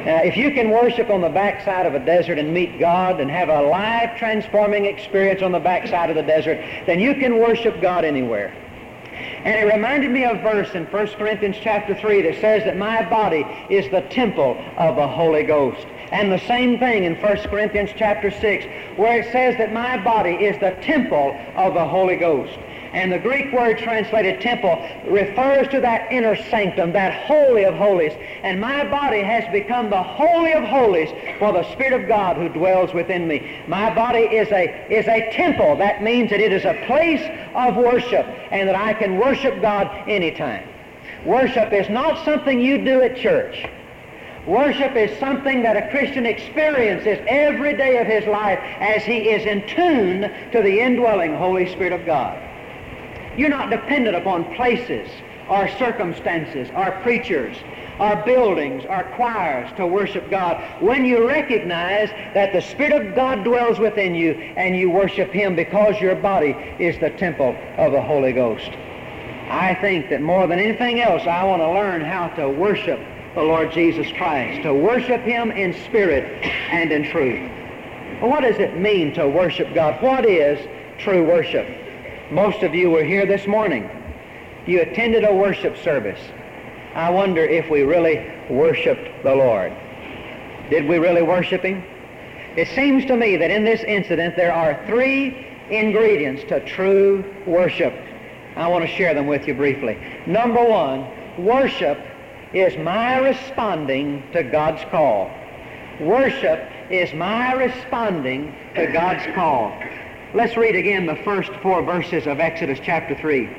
Now, 0.05 0.23
if 0.23 0.35
you 0.35 0.51
can 0.51 0.71
worship 0.71 1.09
on 1.09 1.21
the 1.21 1.29
backside 1.29 1.85
of 1.85 1.93
a 1.93 2.03
desert 2.03 2.39
and 2.39 2.53
meet 2.53 2.79
God 2.79 3.19
and 3.19 3.29
have 3.29 3.49
a 3.49 3.61
life 3.61 4.17
transforming 4.17 4.85
experience 4.85 5.41
on 5.41 5.51
the 5.51 5.59
backside 5.59 6.09
of 6.09 6.15
the 6.15 6.23
desert, 6.23 6.57
then 6.87 6.99
you 6.99 7.13
can 7.15 7.37
worship 7.37 7.81
God 7.81 8.03
anywhere. 8.03 8.51
And 9.43 9.69
it 9.69 9.73
reminded 9.73 10.09
me 10.09 10.23
of 10.23 10.37
a 10.37 10.41
verse 10.41 10.73
in 10.73 10.85
1 10.85 11.07
Corinthians 11.09 11.57
chapter 11.61 11.93
3 11.93 12.21
that 12.23 12.41
says 12.41 12.63
that 12.63 12.77
my 12.77 13.07
body 13.09 13.45
is 13.69 13.89
the 13.91 14.01
temple 14.09 14.57
of 14.77 14.95
the 14.95 15.07
Holy 15.07 15.43
Ghost. 15.43 15.85
And 16.11 16.31
the 16.31 16.39
same 16.39 16.79
thing 16.79 17.03
in 17.03 17.15
1 17.15 17.37
Corinthians 17.49 17.91
chapter 17.95 18.31
6 18.31 18.65
where 18.97 19.21
it 19.21 19.31
says 19.31 19.57
that 19.57 19.71
my 19.73 20.03
body 20.03 20.31
is 20.31 20.59
the 20.59 20.71
temple 20.81 21.37
of 21.55 21.73
the 21.73 21.85
Holy 21.85 22.15
Ghost. 22.15 22.57
And 22.93 23.09
the 23.11 23.19
Greek 23.19 23.53
word 23.53 23.77
translated 23.77 24.41
temple 24.41 24.85
refers 25.07 25.67
to 25.69 25.79
that 25.79 26.11
inner 26.11 26.35
sanctum, 26.35 26.91
that 26.91 27.25
holy 27.25 27.63
of 27.63 27.75
holies. 27.75 28.11
And 28.43 28.59
my 28.59 28.83
body 28.89 29.21
has 29.23 29.49
become 29.51 29.89
the 29.89 30.03
holy 30.03 30.51
of 30.53 30.63
holies 30.65 31.09
for 31.39 31.53
the 31.53 31.63
Spirit 31.71 32.01
of 32.01 32.07
God 32.09 32.35
who 32.35 32.49
dwells 32.49 32.93
within 32.93 33.27
me. 33.27 33.63
My 33.67 33.93
body 33.95 34.19
is 34.19 34.51
a, 34.51 34.91
is 34.91 35.07
a 35.07 35.31
temple. 35.31 35.77
That 35.77 36.03
means 36.03 36.31
that 36.31 36.41
it 36.41 36.51
is 36.51 36.65
a 36.65 36.83
place 36.85 37.21
of 37.55 37.77
worship 37.77 38.25
and 38.51 38.67
that 38.67 38.75
I 38.75 38.93
can 38.93 39.17
worship 39.17 39.61
God 39.61 39.87
anytime. 40.09 40.67
Worship 41.25 41.71
is 41.71 41.89
not 41.89 42.25
something 42.25 42.59
you 42.59 42.83
do 42.83 43.01
at 43.01 43.15
church. 43.15 43.69
Worship 44.45 44.95
is 44.95 45.17
something 45.19 45.61
that 45.63 45.77
a 45.77 45.89
Christian 45.91 46.25
experiences 46.25 47.23
every 47.27 47.77
day 47.77 47.99
of 47.99 48.07
his 48.07 48.25
life 48.25 48.59
as 48.79 49.03
he 49.03 49.29
is 49.29 49.45
in 49.45 49.65
tune 49.67 50.21
to 50.51 50.61
the 50.61 50.79
indwelling 50.79 51.35
Holy 51.35 51.71
Spirit 51.71 51.93
of 51.93 52.05
God. 52.05 52.50
You're 53.37 53.49
not 53.49 53.69
dependent 53.69 54.15
upon 54.15 54.53
places 54.55 55.09
or 55.49 55.67
circumstances 55.77 56.69
or 56.75 56.91
preachers 57.01 57.57
or 57.99 58.15
buildings 58.25 58.83
or 58.89 59.03
choirs 59.15 59.69
to 59.77 59.85
worship 59.85 60.29
God 60.29 60.61
when 60.81 61.05
you 61.05 61.27
recognize 61.27 62.09
that 62.33 62.51
the 62.53 62.61
Spirit 62.61 63.05
of 63.05 63.15
God 63.15 63.43
dwells 63.43 63.79
within 63.79 64.15
you 64.15 64.31
and 64.31 64.75
you 64.75 64.89
worship 64.89 65.31
Him 65.31 65.55
because 65.55 65.99
your 66.01 66.15
body 66.15 66.51
is 66.79 66.99
the 66.99 67.11
temple 67.11 67.55
of 67.77 67.91
the 67.91 68.01
Holy 68.01 68.33
Ghost. 68.33 68.69
I 69.49 69.77
think 69.81 70.09
that 70.09 70.21
more 70.21 70.47
than 70.47 70.59
anything 70.59 71.01
else, 71.01 71.23
I 71.23 71.43
want 71.43 71.61
to 71.61 71.69
learn 71.69 72.01
how 72.01 72.29
to 72.29 72.49
worship 72.49 72.99
the 73.35 73.43
Lord 73.43 73.71
Jesus 73.71 74.11
Christ, 74.13 74.63
to 74.63 74.73
worship 74.73 75.21
Him 75.21 75.51
in 75.51 75.73
spirit 75.85 76.23
and 76.71 76.91
in 76.91 77.03
truth. 77.03 77.49
What 78.21 78.41
does 78.41 78.57
it 78.57 78.77
mean 78.77 79.13
to 79.15 79.27
worship 79.27 79.73
God? 79.73 80.01
What 80.01 80.25
is 80.25 80.59
true 80.97 81.25
worship? 81.25 81.80
Most 82.31 82.63
of 82.63 82.73
you 82.73 82.89
were 82.89 83.03
here 83.03 83.25
this 83.25 83.45
morning. 83.45 83.89
You 84.65 84.79
attended 84.79 85.25
a 85.25 85.35
worship 85.35 85.75
service. 85.75 86.21
I 86.95 87.09
wonder 87.09 87.43
if 87.43 87.69
we 87.69 87.81
really 87.81 88.25
worshiped 88.49 89.23
the 89.23 89.35
Lord. 89.35 89.73
Did 90.69 90.87
we 90.87 90.97
really 90.97 91.23
worship 91.23 91.61
Him? 91.61 91.83
It 92.55 92.69
seems 92.69 93.05
to 93.07 93.17
me 93.17 93.35
that 93.35 93.51
in 93.51 93.65
this 93.65 93.81
incident 93.83 94.37
there 94.37 94.53
are 94.53 94.81
three 94.87 95.45
ingredients 95.69 96.43
to 96.43 96.65
true 96.65 97.25
worship. 97.45 97.93
I 98.55 98.65
want 98.69 98.85
to 98.85 98.95
share 98.95 99.13
them 99.13 99.27
with 99.27 99.45
you 99.45 99.53
briefly. 99.53 99.99
Number 100.25 100.63
one, 100.63 101.05
worship 101.37 101.99
is 102.53 102.77
my 102.77 103.17
responding 103.17 104.23
to 104.31 104.43
God's 104.43 104.89
call. 104.89 105.29
Worship 105.99 106.65
is 106.89 107.13
my 107.13 107.51
responding 107.55 108.55
to 108.75 108.87
God's 108.87 109.25
call. 109.35 109.77
Let's 110.33 110.55
read 110.55 110.77
again 110.77 111.07
the 111.07 111.17
first 111.17 111.51
four 111.61 111.83
verses 111.83 112.25
of 112.25 112.39
Exodus 112.39 112.79
chapter 112.81 113.13
3. 113.15 113.49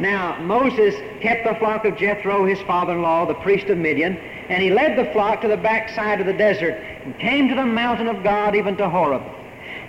Now, 0.00 0.40
Moses 0.40 0.94
kept 1.20 1.44
the 1.46 1.54
flock 1.56 1.84
of 1.84 1.98
Jethro, 1.98 2.46
his 2.46 2.58
father-in-law, 2.62 3.26
the 3.26 3.34
priest 3.34 3.66
of 3.66 3.76
Midian, 3.76 4.16
and 4.16 4.62
he 4.62 4.70
led 4.70 4.96
the 4.96 5.12
flock 5.12 5.42
to 5.42 5.48
the 5.48 5.58
backside 5.58 6.22
of 6.22 6.26
the 6.26 6.32
desert 6.32 6.72
and 7.04 7.18
came 7.18 7.50
to 7.50 7.54
the 7.54 7.66
mountain 7.66 8.06
of 8.06 8.22
God, 8.22 8.56
even 8.56 8.78
to 8.78 8.88
Horeb. 8.88 9.22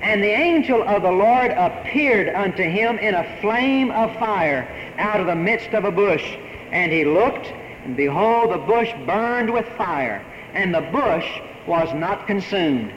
And 0.01 0.21
the 0.21 0.31
angel 0.31 0.83
of 0.83 1.03
the 1.03 1.11
Lord 1.11 1.51
appeared 1.51 2.27
unto 2.35 2.63
him 2.63 2.97
in 2.97 3.15
a 3.15 3.39
flame 3.39 3.91
of 3.91 4.13
fire 4.19 4.67
out 4.97 5.21
of 5.21 5.27
the 5.27 5.35
midst 5.35 5.69
of 5.69 5.85
a 5.85 5.91
bush. 5.91 6.35
And 6.73 6.91
he 6.91 7.05
looked, 7.05 7.47
and 7.85 7.95
behold, 7.95 8.51
the 8.51 8.57
bush 8.57 8.91
burned 9.05 9.53
with 9.53 9.65
fire, 9.77 10.21
and 10.53 10.75
the 10.75 10.81
bush 10.91 11.39
was 11.67 11.87
not 11.93 12.27
consumed. 12.27 12.93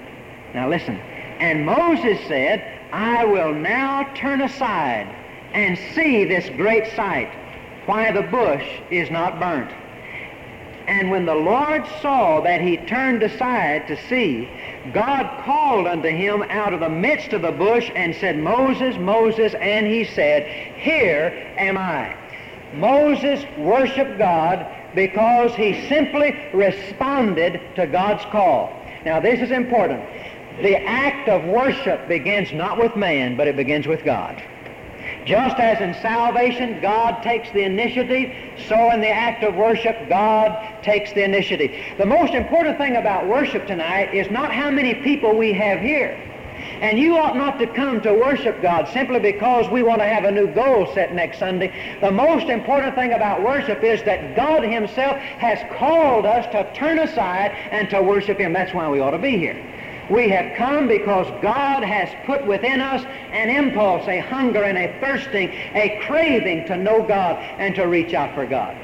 Now 0.53 0.69
listen. 0.69 0.97
And 1.39 1.65
Moses 1.65 2.19
said, 2.27 2.76
I 2.93 3.25
will 3.25 3.53
now 3.53 4.05
turn 4.15 4.41
aside 4.41 5.07
and 5.53 5.79
see 5.95 6.25
this 6.25 6.49
great 6.51 6.93
sight, 6.95 7.31
why 7.87 8.13
the 8.13 8.23
bush 8.23 8.67
is 8.91 9.11
not 9.11 9.41
burnt. 9.41 9.73
And 10.87 11.11
when 11.11 11.27
the 11.27 11.35
Lord 11.35 11.85
saw 12.01 12.41
that 12.43 12.61
he 12.61 12.77
turned 12.77 13.23
aside 13.23 13.89
to 13.89 13.97
see, 14.09 14.49
God 14.93 15.43
called 15.45 15.87
unto 15.87 16.09
him 16.09 16.43
out 16.45 16.73
of 16.73 16.81
the 16.81 16.89
midst 16.89 17.33
of 17.33 17.43
the 17.43 17.51
bush 17.51 17.91
and 17.97 18.15
said, 18.15 18.39
Moses, 18.39 18.97
Moses, 18.97 19.55
and 19.55 19.87
he 19.87 20.05
said, 20.05 20.47
Here 20.77 21.53
am 21.59 21.77
I. 21.77 22.17
Moses 22.75 23.45
worshiped 23.59 24.19
God 24.19 24.67
because 24.95 25.55
he 25.55 25.89
simply 25.89 26.39
responded 26.53 27.61
to 27.75 27.87
God's 27.87 28.25
call. 28.27 28.73
Now 29.05 29.21
this 29.21 29.41
is 29.41 29.51
important. 29.51 30.03
The 30.63 30.77
act 30.83 31.29
of 31.29 31.45
worship 31.45 32.09
begins 32.09 32.53
not 32.53 32.79
with 32.79 32.97
man, 32.97 33.37
but 33.37 33.47
it 33.47 33.57
begins 33.57 33.87
with 33.87 34.05
God. 34.05 34.43
Just 35.27 35.59
as 35.59 35.81
in 35.81 35.93
salvation 36.01 36.81
God 36.81 37.23
takes 37.23 37.51
the 37.51 37.63
initiative, 37.63 38.33
so 38.69 38.91
in 38.91 39.01
the 39.01 39.09
act 39.09 39.45
of 39.45 39.55
worship 39.55 40.09
God 40.09 40.83
takes 40.83 41.13
the 41.13 41.25
initiative. 41.25 41.73
The 41.99 42.07
most 42.07 42.33
important 42.33 42.79
thing 42.79 42.97
about 42.97 43.27
worship 43.27 43.67
tonight 43.67 44.15
is 44.15 44.31
not 44.31 44.53
how 44.53 44.71
many 44.71 44.95
people 44.95 45.37
we 45.37 45.53
have 45.53 45.81
here. 45.81 46.19
And 46.81 46.99
you 46.99 47.19
ought 47.19 47.37
not 47.37 47.59
to 47.59 47.67
come 47.67 48.01
to 48.03 48.15
worship 48.15 48.63
God 48.63 48.89
simply 48.89 49.19
because 49.19 49.71
we 49.71 49.83
want 49.83 50.01
to 50.01 50.07
have 50.07 50.25
a 50.25 50.31
new 50.31 50.47
goal 50.55 50.91
set 50.95 51.15
next 51.15 51.39
Sunday. 51.39 51.99
The 52.01 52.11
most 52.11 52.49
important 52.49 52.95
thing 52.95 53.13
about 53.13 53.43
worship 53.43 53.83
is 53.85 54.03
that 54.05 54.35
God 54.37 54.63
Himself 54.63 55.17
has 55.17 55.59
called 55.79 56.25
us 56.25 56.47
to 56.53 56.73
turn 56.75 56.99
aside 56.99 57.51
and 57.71 57.91
to 57.91 58.01
worship 58.01 58.39
Him. 58.39 58.53
That's 58.53 58.73
why 58.73 58.89
we 58.89 59.01
ought 59.01 59.11
to 59.11 59.19
be 59.19 59.37
here. 59.37 59.76
We 60.11 60.29
have 60.29 60.57
come 60.57 60.87
because 60.87 61.27
God 61.43 61.83
has 61.83 62.09
put 62.27 62.47
within 62.47 62.81
us 62.81 63.05
an 63.33 63.51
impulse, 63.51 64.07
a 64.07 64.21
hunger 64.21 64.63
and 64.63 64.79
a 64.79 65.01
thirsting, 65.01 65.49
a 65.51 66.01
craving 66.07 66.67
to 66.67 66.77
know 66.77 67.03
God 67.03 67.37
and 67.59 67.75
to 67.75 67.85
reach 67.85 68.15
out 68.15 68.35
for 68.35 68.47
God. 68.47 68.77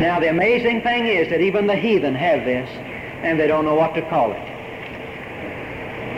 Now 0.00 0.20
the 0.20 0.30
amazing 0.30 0.82
thing 0.82 1.06
is 1.06 1.28
that 1.28 1.40
even 1.40 1.66
the 1.66 1.76
heathen 1.76 2.14
have 2.14 2.44
this 2.44 2.68
and 3.22 3.38
they 3.38 3.46
don't 3.46 3.64
know 3.64 3.74
what 3.74 3.94
to 3.94 4.02
call 4.08 4.32
it. 4.32 4.44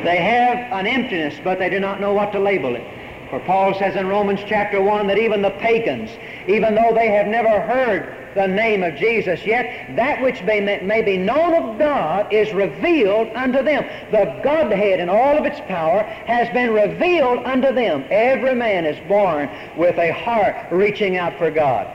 They 0.05 0.19
have 0.19 0.59
an 0.73 0.87
emptiness, 0.87 1.41
but 1.43 1.59
they 1.59 1.69
do 1.69 1.81
not 1.81 2.01
know 2.01 2.13
what 2.13 2.31
to 2.33 2.39
label 2.39 2.77
it. 2.77 2.87
For 3.31 3.41
Paul 3.41 3.75
says 3.75 3.97
in 3.97 4.07
Romans 4.07 4.41
chapter 4.47 4.81
1 4.81 5.09
that 5.09 5.19
even 5.19 5.43
the 5.43 5.51
pagans, 5.51 6.11
even 6.47 6.77
though 6.77 6.93
they 6.95 7.09
have 7.09 7.27
never 7.27 7.61
heard 7.61 8.26
the 8.37 8.47
name 8.47 8.85
of 8.85 8.95
Jesus, 8.95 9.45
yet 9.45 9.97
that 9.97 10.23
which 10.23 10.43
may, 10.45 10.61
may 10.61 11.03
be 11.03 11.17
known 11.17 11.55
of 11.55 11.79
God 11.79 12.33
is 12.33 12.53
revealed 12.53 13.29
unto 13.35 13.63
them. 13.63 13.85
The 14.13 14.41
Godhead 14.45 15.01
in 15.01 15.09
all 15.09 15.37
of 15.37 15.45
its 15.45 15.59
power 15.67 16.03
has 16.03 16.49
been 16.51 16.73
revealed 16.73 17.45
unto 17.45 17.73
them. 17.73 18.05
Every 18.11 18.55
man 18.55 18.85
is 18.85 18.99
born 19.09 19.51
with 19.77 19.99
a 19.99 20.13
heart 20.13 20.55
reaching 20.71 21.17
out 21.17 21.37
for 21.39 21.51
God. 21.51 21.87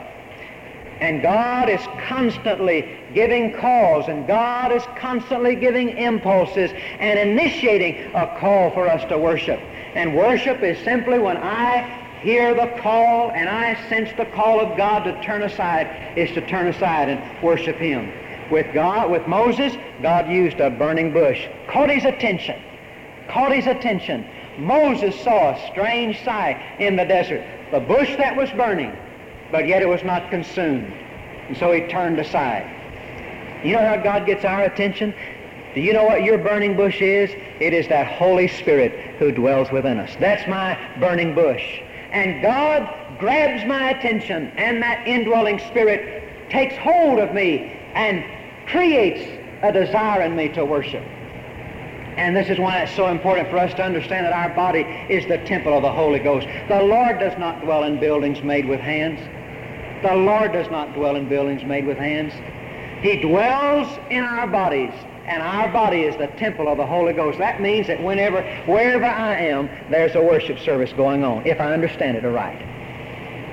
And 1.00 1.22
God 1.22 1.70
is 1.70 1.82
constantly 2.08 3.00
giving 3.14 3.54
calls, 3.54 4.08
and 4.08 4.28
God 4.28 4.72
is 4.72 4.84
constantly 4.98 5.56
giving 5.56 5.98
impulses 5.98 6.72
and 7.00 7.18
initiating 7.18 8.14
a 8.14 8.38
call 8.40 8.70
for 8.72 8.88
us 8.88 9.04
to 9.10 9.18
worship. 9.18 9.60
And 9.96 10.16
worship 10.16 10.62
is 10.62 10.78
simply 10.84 11.18
when 11.18 11.38
I 11.38 12.01
hear 12.22 12.54
the 12.54 12.80
call 12.82 13.32
and 13.32 13.50
I 13.50 13.76
sense 13.90 14.10
the 14.18 14.26
call 14.26 14.60
of 14.60 14.78
God 14.78 15.04
to 15.04 15.24
turn 15.24 15.44
aside 15.44 16.18
is 16.18 16.32
to 16.32 16.48
turn 16.48 16.68
aside 16.68 17.10
and 17.10 17.44
worship 17.44 17.78
Him. 17.78 18.12
With 18.52 18.74
God, 18.74 19.10
with 19.10 19.26
Moses, 19.28 19.74
God 20.02 20.30
used 20.30 20.60
a 20.60 20.70
burning 20.70 21.14
bush, 21.14 21.48
caught 21.70 21.90
his 21.90 22.04
attention, 22.04 22.62
caught 23.30 23.54
his 23.54 23.66
attention. 23.66 24.28
Moses 24.58 25.18
saw 25.24 25.52
a 25.52 25.68
strange 25.72 26.22
sight 26.26 26.62
in 26.78 26.98
the 26.98 27.06
desert, 27.06 27.46
the 27.72 27.80
bush 27.80 28.14
that 28.18 28.36
was 28.36 28.50
burning, 28.52 28.94
but 29.52 29.68
yet 29.68 29.82
it 29.82 29.88
was 29.88 30.04
not 30.04 30.30
consumed. 30.30 30.92
And 31.48 31.56
so 31.56 31.72
he 31.72 31.88
turned 31.88 32.20
aside. 32.20 32.70
You 33.64 33.74
know 33.74 33.88
how 33.88 33.96
God 33.96 34.26
gets 34.26 34.44
our 34.44 34.64
attention? 34.64 35.14
Do 35.74 35.80
you 35.80 35.94
know 35.94 36.04
what 36.04 36.24
your 36.24 36.38
burning 36.38 36.76
bush 36.76 37.02
is? 37.02 37.30
It 37.62 37.74
is 37.74 37.88
that 37.88 38.06
Holy 38.06 38.50
Spirit 38.50 38.92
who 39.18 39.32
dwells 39.32 39.72
within 39.72 39.98
us. 39.98 40.14
That's 40.20 40.46
my 40.50 40.78
burning 41.00 41.34
bush. 41.34 41.80
And 42.12 42.42
God 42.42 43.20
grabs 43.20 43.66
my 43.66 43.92
attention, 43.92 44.52
and 44.58 44.82
that 44.82 45.08
indwelling 45.08 45.60
spirit 45.60 46.50
takes 46.50 46.76
hold 46.78 47.20
of 47.20 47.34
me 47.34 47.80
and 47.94 48.24
creates 48.68 49.42
a 49.64 49.72
desire 49.72 50.22
in 50.24 50.36
me 50.36 50.50
to 50.50 50.66
worship. 50.66 51.04
And 52.18 52.36
this 52.36 52.50
is 52.50 52.60
why 52.60 52.80
it's 52.80 52.96
so 52.96 53.08
important 53.08 53.50
for 53.50 53.58
us 53.58 53.74
to 53.76 53.84
understand 53.84 54.26
that 54.26 54.34
our 54.34 54.54
body 54.54 54.82
is 55.10 55.26
the 55.28 55.38
temple 55.40 55.76
of 55.76 55.82
the 55.82 55.92
Holy 55.92 56.20
Ghost. 56.20 56.46
The 56.68 56.82
Lord 56.82 57.20
does 57.20 57.38
not 57.38 57.62
dwell 57.62 57.84
in 57.84 58.00
buildings 58.00 58.44
made 58.44 58.68
with 58.68 58.82
hands. 58.82 59.20
The 60.04 60.16
Lord 60.16 60.52
does 60.52 60.70
not 60.70 60.94
dwell 60.94 61.16
in 61.16 61.30
buildings 61.30 61.64
made 61.64 61.86
with 61.86 61.98
hands. 61.98 62.34
He 63.02 63.22
dwells 63.22 63.88
in 64.10 64.24
our 64.24 64.48
bodies 64.48 64.94
and 65.28 65.42
our 65.42 65.72
body 65.72 66.02
is 66.04 66.16
the 66.18 66.28
temple 66.38 66.68
of 66.68 66.78
the 66.78 66.86
Holy 66.86 67.14
Ghost. 67.14 67.38
That 67.38 67.62
means 67.62 67.88
that 67.88 68.04
whenever, 68.04 68.42
wherever 68.66 69.06
I 69.06 69.36
am, 69.36 69.70
there's 69.90 70.16
a 70.16 70.22
worship 70.22 70.60
service 70.60 70.92
going 70.94 71.24
on, 71.24 71.46
if 71.46 71.60
I 71.60 71.74
understand 71.74 72.18
it 72.18 72.26
aright. 72.26 72.62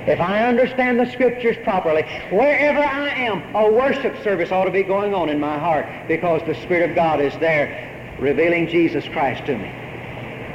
If 0.09 0.21
I 0.21 0.45
understand 0.45 0.99
the 0.99 1.11
Scriptures 1.13 1.57
properly, 1.65 2.03
wherever 2.31 2.81
I 2.81 3.11
am, 3.11 3.55
a 3.55 3.71
worship 3.71 4.23
service 4.23 4.51
ought 4.51 4.65
to 4.65 4.71
be 4.71 4.83
going 4.83 5.13
on 5.13 5.29
in 5.29 5.39
my 5.39 5.59
heart 5.59 5.87
because 6.09 6.41
the 6.47 6.55
Spirit 6.55 6.89
of 6.89 6.97
God 6.97 7.21
is 7.21 7.37
there 7.41 8.17
revealing 8.19 8.69
Jesus 8.69 9.05
Christ 9.09 9.45
to 9.47 9.59
me. 9.59 9.71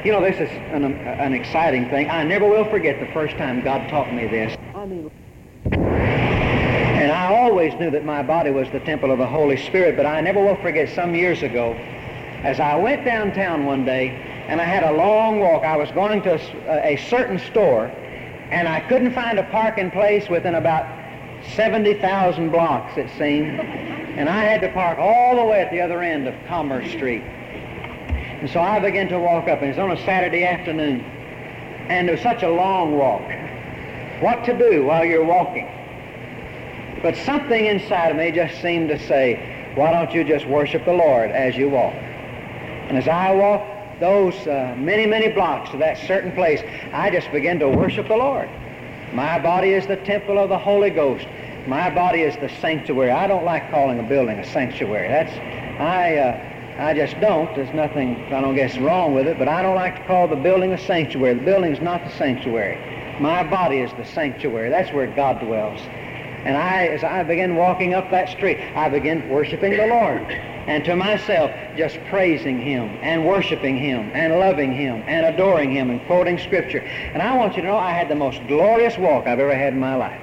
You 0.04 0.12
know, 0.12 0.20
this 0.20 0.38
is 0.40 0.50
an, 0.72 0.84
an 0.84 1.32
exciting 1.32 1.88
thing. 1.88 2.10
I 2.10 2.24
never 2.24 2.46
will 2.48 2.68
forget 2.68 2.98
the 3.00 3.06
first 3.12 3.36
time 3.36 3.62
God 3.62 3.88
taught 3.88 4.12
me 4.12 4.26
this. 4.26 4.56
I 4.74 4.84
mean, 4.84 5.08
I 7.24 7.34
always 7.34 7.72
knew 7.80 7.90
that 7.90 8.04
my 8.04 8.22
body 8.22 8.50
was 8.50 8.68
the 8.70 8.80
temple 8.80 9.10
of 9.10 9.16
the 9.16 9.26
Holy 9.26 9.56
Spirit, 9.56 9.96
but 9.96 10.04
I 10.04 10.20
never 10.20 10.44
will 10.44 10.56
forget 10.56 10.90
some 10.90 11.14
years 11.14 11.42
ago, 11.42 11.72
as 12.42 12.60
I 12.60 12.76
went 12.76 13.06
downtown 13.06 13.64
one 13.64 13.86
day, 13.86 14.10
and 14.46 14.60
I 14.60 14.64
had 14.64 14.82
a 14.82 14.92
long 14.92 15.40
walk. 15.40 15.64
I 15.64 15.74
was 15.74 15.90
going 15.92 16.20
to 16.24 16.32
a, 16.32 16.70
uh, 16.70 16.82
a 16.84 16.96
certain 17.08 17.38
store, 17.38 17.86
and 18.50 18.68
I 18.68 18.80
couldn't 18.80 19.14
find 19.14 19.38
a 19.38 19.44
parking 19.44 19.90
place 19.90 20.28
within 20.28 20.54
about 20.56 20.84
70,000 21.54 22.50
blocks, 22.50 22.98
it 22.98 23.08
seemed. 23.16 23.58
And 23.58 24.28
I 24.28 24.44
had 24.44 24.60
to 24.60 24.70
park 24.72 24.98
all 24.98 25.36
the 25.36 25.44
way 25.44 25.62
at 25.62 25.70
the 25.70 25.80
other 25.80 26.02
end 26.02 26.28
of 26.28 26.34
Commerce 26.46 26.90
Street. 26.90 27.22
And 27.22 28.50
so 28.50 28.60
I 28.60 28.80
began 28.80 29.08
to 29.08 29.18
walk 29.18 29.48
up, 29.48 29.62
and 29.62 29.68
it 29.68 29.68
was 29.68 29.78
on 29.78 29.92
a 29.92 30.04
Saturday 30.04 30.44
afternoon. 30.44 31.00
And 31.88 32.06
it 32.06 32.12
was 32.12 32.20
such 32.20 32.42
a 32.42 32.50
long 32.50 32.98
walk. 32.98 33.22
What 34.20 34.44
to 34.44 34.58
do 34.58 34.84
while 34.84 35.06
you're 35.06 35.24
walking? 35.24 35.70
But 37.04 37.18
something 37.18 37.66
inside 37.66 38.12
of 38.12 38.16
me 38.16 38.30
just 38.30 38.62
seemed 38.62 38.88
to 38.88 38.98
say, 38.98 39.72
why 39.74 39.92
don't 39.92 40.14
you 40.14 40.24
just 40.24 40.46
worship 40.46 40.86
the 40.86 40.94
Lord 40.94 41.30
as 41.30 41.54
you 41.54 41.68
walk? 41.68 41.92
And 41.92 42.96
as 42.96 43.06
I 43.06 43.30
walked 43.34 44.00
those 44.00 44.34
uh, 44.46 44.74
many, 44.78 45.04
many 45.04 45.28
blocks 45.28 45.68
to 45.72 45.76
that 45.76 45.98
certain 45.98 46.32
place, 46.32 46.62
I 46.94 47.10
just 47.10 47.30
began 47.30 47.58
to 47.58 47.68
worship 47.68 48.08
the 48.08 48.16
Lord. 48.16 48.48
My 49.12 49.38
body 49.38 49.74
is 49.74 49.86
the 49.86 49.98
temple 49.98 50.38
of 50.38 50.48
the 50.48 50.56
Holy 50.56 50.88
Ghost. 50.88 51.26
My 51.66 51.90
body 51.90 52.22
is 52.22 52.36
the 52.38 52.48
sanctuary. 52.48 53.10
I 53.10 53.26
don't 53.26 53.44
like 53.44 53.70
calling 53.70 54.00
a 54.00 54.02
building 54.02 54.38
a 54.38 54.46
sanctuary. 54.46 55.08
That's 55.08 55.32
I. 55.78 56.16
Uh, 56.16 56.50
I 56.78 56.92
just 56.92 57.20
don't. 57.20 57.54
There's 57.54 57.72
nothing 57.72 58.16
I 58.32 58.40
don't 58.40 58.56
guess 58.56 58.78
wrong 58.78 59.14
with 59.14 59.28
it, 59.28 59.38
but 59.38 59.46
I 59.46 59.62
don't 59.62 59.76
like 59.76 59.94
to 59.94 60.04
call 60.06 60.26
the 60.26 60.36
building 60.36 60.72
a 60.72 60.78
sanctuary. 60.78 61.34
The 61.34 61.44
building 61.44 61.72
is 61.72 61.80
not 61.80 62.02
the 62.02 62.10
sanctuary. 62.10 62.76
My 63.20 63.44
body 63.44 63.78
is 63.78 63.92
the 63.92 64.04
sanctuary. 64.04 64.70
That's 64.70 64.90
where 64.92 65.06
God 65.06 65.38
dwells. 65.38 65.80
And 66.44 66.56
I, 66.56 66.86
as 66.88 67.02
I 67.02 67.22
began 67.22 67.56
walking 67.56 67.94
up 67.94 68.10
that 68.10 68.28
street, 68.28 68.58
I 68.76 68.88
began 68.88 69.28
worshiping 69.28 69.72
the 69.72 69.86
Lord. 69.86 70.22
And 70.66 70.84
to 70.84 70.96
myself, 70.96 71.50
just 71.76 71.98
praising 72.04 72.60
Him 72.60 72.84
and 73.02 73.26
worshiping 73.26 73.76
Him 73.76 74.10
and 74.14 74.38
loving 74.38 74.72
Him 74.72 75.02
and 75.06 75.26
adoring 75.26 75.70
Him 75.70 75.90
and 75.90 76.04
quoting 76.06 76.38
Scripture. 76.38 76.80
And 76.80 77.22
I 77.22 77.36
want 77.36 77.56
you 77.56 77.62
to 77.62 77.68
know 77.68 77.76
I 77.76 77.92
had 77.92 78.08
the 78.08 78.14
most 78.14 78.40
glorious 78.46 78.96
walk 78.98 79.26
I've 79.26 79.40
ever 79.40 79.54
had 79.54 79.72
in 79.72 79.80
my 79.80 79.94
life. 79.94 80.20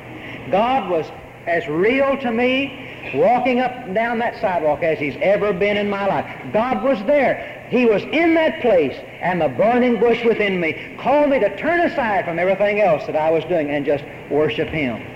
God 0.51 0.89
was 0.89 1.11
as 1.47 1.67
real 1.67 2.17
to 2.17 2.31
me 2.31 2.87
walking 3.15 3.59
up 3.59 3.71
and 3.71 3.95
down 3.95 4.19
that 4.19 4.39
sidewalk 4.39 4.83
as 4.83 4.99
He's 4.99 5.17
ever 5.21 5.53
been 5.53 5.77
in 5.77 5.89
my 5.89 6.05
life. 6.05 6.53
God 6.53 6.83
was 6.83 6.99
there. 7.05 7.67
He 7.69 7.85
was 7.85 8.03
in 8.03 8.33
that 8.35 8.61
place, 8.61 8.95
and 9.21 9.41
the 9.41 9.47
burning 9.47 9.99
bush 9.99 10.23
within 10.23 10.59
me 10.59 10.95
called 10.99 11.29
me 11.29 11.39
to 11.39 11.55
turn 11.57 11.81
aside 11.81 12.25
from 12.25 12.37
everything 12.37 12.81
else 12.81 13.05
that 13.05 13.15
I 13.15 13.31
was 13.31 13.43
doing 13.45 13.71
and 13.71 13.85
just 13.85 14.03
worship 14.29 14.67
Him. 14.67 15.10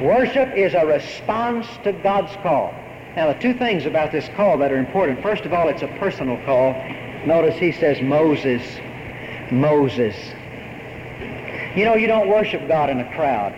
Worship 0.00 0.54
is 0.54 0.74
a 0.74 0.86
response 0.86 1.66
to 1.82 1.92
God's 1.92 2.32
call. 2.42 2.72
Now, 3.16 3.32
the 3.32 3.38
two 3.40 3.52
things 3.52 3.84
about 3.84 4.12
this 4.12 4.28
call 4.36 4.56
that 4.58 4.70
are 4.70 4.78
important. 4.78 5.20
First 5.22 5.44
of 5.44 5.52
all, 5.52 5.68
it's 5.68 5.82
a 5.82 5.88
personal 5.98 6.36
call. 6.44 6.72
Notice 7.26 7.58
he 7.58 7.72
says, 7.72 8.00
Moses, 8.00 8.62
Moses. 9.50 10.14
You 11.74 11.84
know, 11.84 11.96
you 11.96 12.06
don't 12.06 12.28
worship 12.28 12.68
God 12.68 12.90
in 12.90 13.00
a 13.00 13.14
crowd. 13.16 13.54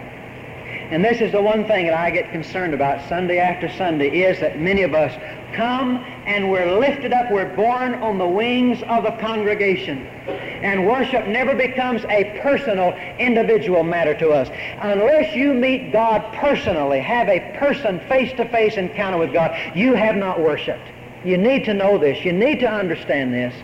And 0.91 1.05
this 1.05 1.21
is 1.21 1.31
the 1.31 1.41
one 1.41 1.67
thing 1.67 1.87
that 1.87 1.95
I 1.95 2.11
get 2.11 2.33
concerned 2.33 2.75
about 2.75 3.09
Sunday 3.09 3.39
after 3.39 3.71
Sunday 3.77 4.23
is 4.23 4.41
that 4.41 4.59
many 4.59 4.83
of 4.83 4.93
us 4.93 5.13
come 5.55 5.99
and 6.27 6.51
we're 6.51 6.79
lifted 6.79 7.13
up, 7.13 7.31
we're 7.31 7.55
borne 7.55 7.95
on 7.95 8.19
the 8.19 8.27
wings 8.27 8.83
of 8.89 9.05
the 9.05 9.13
congregation. 9.21 10.05
And 10.27 10.89
worship 10.89 11.29
never 11.29 11.55
becomes 11.55 12.05
a 12.07 12.41
personal, 12.43 12.93
individual 13.19 13.85
matter 13.85 14.19
to 14.19 14.31
us. 14.31 14.49
Unless 14.81 15.35
you 15.37 15.55
meet 15.55 15.93
God 15.93 16.25
personally, 16.35 17.01
have 17.01 17.29
a 17.29 17.57
person 17.59 18.01
face-to-face 18.09 18.75
encounter 18.75 19.19
with 19.19 19.33
God, 19.33 19.57
you 19.77 19.95
have 19.95 20.17
not 20.17 20.41
worshiped. 20.41 20.89
You 21.25 21.39
need 21.39 21.65
to 21.67 21.75
know 21.75 21.99
this. 21.99 22.25
You 22.25 22.33
need 22.33 22.61
to 22.61 22.69
understand 22.69 23.33
this. 23.33 23.55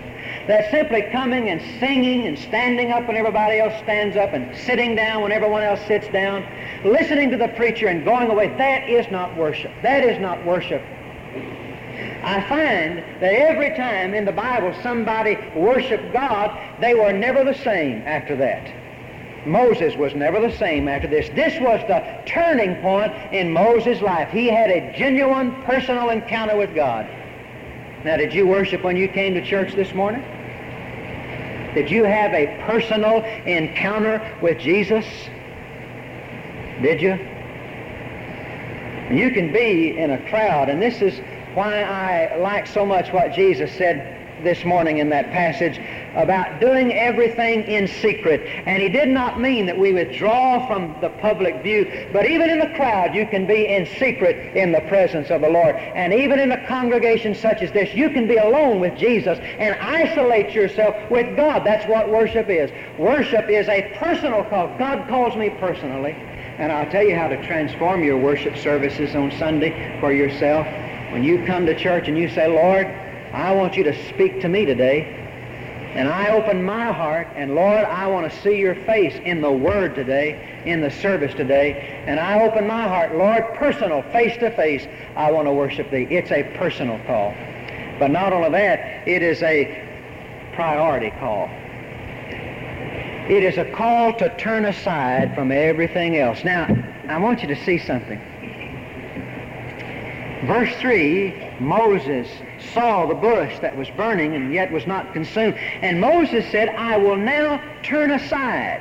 That 0.46 0.70
simply 0.70 1.02
coming 1.10 1.50
and 1.50 1.60
singing 1.80 2.26
and 2.26 2.38
standing 2.38 2.92
up 2.92 3.08
when 3.08 3.16
everybody 3.16 3.58
else 3.58 3.76
stands 3.82 4.16
up 4.16 4.32
and 4.32 4.56
sitting 4.56 4.94
down 4.94 5.22
when 5.22 5.32
everyone 5.32 5.62
else 5.62 5.84
sits 5.86 6.06
down, 6.08 6.46
listening 6.84 7.30
to 7.32 7.36
the 7.36 7.48
preacher 7.48 7.88
and 7.88 8.04
going 8.04 8.30
away, 8.30 8.48
that 8.56 8.88
is 8.88 9.10
not 9.10 9.36
worship. 9.36 9.72
That 9.82 10.04
is 10.04 10.20
not 10.20 10.44
worship. 10.46 10.82
I 12.22 12.40
find 12.48 12.98
that 13.20 13.34
every 13.34 13.70
time 13.76 14.14
in 14.14 14.24
the 14.24 14.32
Bible 14.32 14.72
somebody 14.82 15.36
worshiped 15.56 16.12
God, 16.12 16.56
they 16.80 16.94
were 16.94 17.12
never 17.12 17.42
the 17.42 17.54
same 17.54 18.02
after 18.06 18.36
that. 18.36 18.72
Moses 19.46 19.96
was 19.96 20.14
never 20.14 20.40
the 20.40 20.56
same 20.56 20.88
after 20.88 21.08
this. 21.08 21.28
This 21.30 21.60
was 21.60 21.80
the 21.88 22.04
turning 22.26 22.76
point 22.82 23.12
in 23.32 23.52
Moses' 23.52 24.00
life. 24.00 24.30
He 24.30 24.48
had 24.48 24.70
a 24.70 24.96
genuine 24.96 25.62
personal 25.62 26.10
encounter 26.10 26.56
with 26.56 26.74
God. 26.74 27.08
Now, 28.04 28.16
did 28.16 28.32
you 28.32 28.46
worship 28.46 28.82
when 28.82 28.96
you 28.96 29.08
came 29.08 29.34
to 29.34 29.44
church 29.44 29.74
this 29.74 29.94
morning? 29.94 30.24
Did 31.76 31.90
you 31.90 32.04
have 32.04 32.32
a 32.32 32.46
personal 32.66 33.22
encounter 33.44 34.34
with 34.40 34.58
Jesus? 34.58 35.04
Did 36.80 37.02
you? 37.02 37.18
You 39.14 39.30
can 39.30 39.52
be 39.52 39.98
in 39.98 40.12
a 40.12 40.28
crowd, 40.30 40.70
and 40.70 40.80
this 40.80 41.02
is 41.02 41.20
why 41.52 41.82
I 41.82 42.36
like 42.36 42.66
so 42.66 42.86
much 42.86 43.12
what 43.12 43.34
Jesus 43.34 43.70
said 43.76 44.42
this 44.42 44.64
morning 44.64 44.98
in 44.98 45.10
that 45.10 45.30
passage 45.32 45.78
about 46.16 46.60
doing 46.60 46.92
everything 46.92 47.62
in 47.64 47.86
secret. 47.86 48.40
And 48.66 48.82
he 48.82 48.88
did 48.88 49.08
not 49.08 49.40
mean 49.40 49.66
that 49.66 49.78
we 49.78 49.92
withdraw 49.92 50.66
from 50.66 50.96
the 51.00 51.10
public 51.20 51.62
view, 51.62 52.08
but 52.12 52.26
even 52.26 52.50
in 52.50 52.58
the 52.58 52.74
crowd, 52.76 53.14
you 53.14 53.26
can 53.26 53.46
be 53.46 53.66
in 53.66 53.86
secret 53.98 54.56
in 54.56 54.72
the 54.72 54.80
presence 54.82 55.30
of 55.30 55.42
the 55.42 55.48
Lord. 55.48 55.76
And 55.76 56.12
even 56.12 56.40
in 56.40 56.52
a 56.52 56.66
congregation 56.66 57.34
such 57.34 57.62
as 57.62 57.70
this, 57.72 57.94
you 57.94 58.10
can 58.10 58.26
be 58.26 58.36
alone 58.36 58.80
with 58.80 58.96
Jesus 58.96 59.38
and 59.38 59.74
isolate 59.80 60.52
yourself 60.52 61.10
with 61.10 61.36
God. 61.36 61.64
That's 61.64 61.86
what 61.88 62.10
worship 62.10 62.48
is. 62.48 62.70
Worship 62.98 63.48
is 63.48 63.68
a 63.68 63.94
personal 63.98 64.44
call. 64.44 64.76
God 64.78 65.08
calls 65.08 65.36
me 65.36 65.50
personally. 65.50 66.12
And 66.58 66.72
I'll 66.72 66.90
tell 66.90 67.02
you 67.02 67.14
how 67.14 67.28
to 67.28 67.46
transform 67.46 68.02
your 68.02 68.16
worship 68.16 68.56
services 68.56 69.14
on 69.14 69.30
Sunday 69.32 69.98
for 70.00 70.12
yourself. 70.12 70.66
When 71.12 71.22
you 71.22 71.44
come 71.44 71.66
to 71.66 71.74
church 71.74 72.08
and 72.08 72.16
you 72.16 72.30
say, 72.30 72.46
Lord, 72.46 72.86
I 73.32 73.52
want 73.52 73.76
you 73.76 73.84
to 73.84 74.08
speak 74.08 74.40
to 74.40 74.48
me 74.48 74.64
today, 74.64 75.25
and 75.96 76.08
I 76.08 76.28
open 76.28 76.62
my 76.62 76.92
heart, 76.92 77.26
and 77.34 77.54
Lord, 77.54 77.84
I 77.84 78.06
want 78.06 78.30
to 78.30 78.42
see 78.42 78.58
your 78.58 78.74
face 78.74 79.18
in 79.24 79.40
the 79.40 79.50
Word 79.50 79.94
today, 79.94 80.62
in 80.66 80.82
the 80.82 80.90
service 80.90 81.34
today, 81.34 82.04
and 82.06 82.20
I 82.20 82.42
open 82.46 82.66
my 82.66 82.86
heart, 82.86 83.16
Lord, 83.16 83.54
personal, 83.54 84.02
face 84.12 84.36
to 84.38 84.50
face, 84.50 84.86
I 85.16 85.30
want 85.32 85.46
to 85.46 85.52
worship 85.52 85.90
Thee. 85.90 86.06
It's 86.10 86.30
a 86.30 86.42
personal 86.58 86.98
call. 87.06 87.34
But 87.98 88.10
not 88.10 88.34
only 88.34 88.50
that, 88.50 89.08
it 89.08 89.22
is 89.22 89.42
a 89.42 89.82
priority 90.52 91.10
call. 91.18 91.48
It 93.28 93.42
is 93.42 93.56
a 93.56 93.64
call 93.72 94.12
to 94.18 94.36
turn 94.36 94.66
aside 94.66 95.34
from 95.34 95.50
everything 95.50 96.18
else. 96.18 96.44
Now, 96.44 96.66
I 97.08 97.18
want 97.18 97.40
you 97.40 97.48
to 97.48 97.64
see 97.64 97.78
something. 97.78 98.20
Verse 100.46 100.72
3, 100.76 101.56
Moses 101.58 102.28
saw 102.72 103.06
the 103.06 103.14
bush 103.14 103.58
that 103.58 103.76
was 103.76 103.90
burning 103.90 104.36
and 104.36 104.54
yet 104.54 104.70
was 104.70 104.86
not 104.86 105.12
consumed. 105.12 105.56
And 105.56 106.00
Moses 106.00 106.48
said, 106.52 106.68
I 106.68 106.96
will 106.96 107.16
now 107.16 107.60
turn 107.82 108.12
aside 108.12 108.80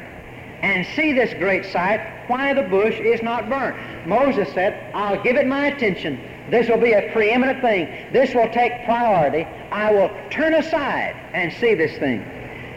and 0.61 0.85
see 0.95 1.13
this 1.13 1.33
great 1.33 1.65
sight, 1.65 2.01
why 2.27 2.53
the 2.53 2.63
bush 2.63 2.99
is 2.99 3.21
not 3.23 3.49
burnt. 3.49 3.75
Moses 4.07 4.47
said, 4.53 4.91
I'll 4.93 5.21
give 5.23 5.37
it 5.37 5.47
my 5.47 5.67
attention. 5.67 6.19
This 6.51 6.69
will 6.69 6.79
be 6.79 6.93
a 6.93 7.11
preeminent 7.11 7.61
thing. 7.61 8.13
This 8.13 8.35
will 8.35 8.49
take 8.49 8.85
priority. 8.85 9.43
I 9.71 9.91
will 9.91 10.11
turn 10.29 10.53
aside 10.53 11.15
and 11.33 11.51
see 11.53 11.73
this 11.73 11.97
thing. 11.97 12.23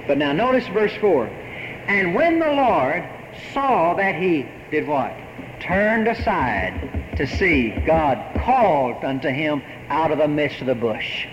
But 0.07 0.17
now 0.17 0.33
notice 0.33 0.67
verse 0.69 0.95
4. 1.01 1.27
And 1.27 2.15
when 2.15 2.39
the 2.39 2.53
Lord 2.53 3.07
saw 3.53 3.95
that 3.95 4.15
he 4.15 4.47
did 4.71 4.89
what? 4.89 5.15
Turned 5.61 6.09
aside 6.09 7.17
to 7.17 7.27
see, 7.27 7.71
God 7.87 8.41
called 8.45 9.05
unto 9.05 9.29
him 9.29 9.63
out 9.89 10.11
of 10.11 10.19
the 10.19 10.29
midst 10.29 10.61
of 10.61 10.67
the 10.67 10.75
bush. 10.75 11.27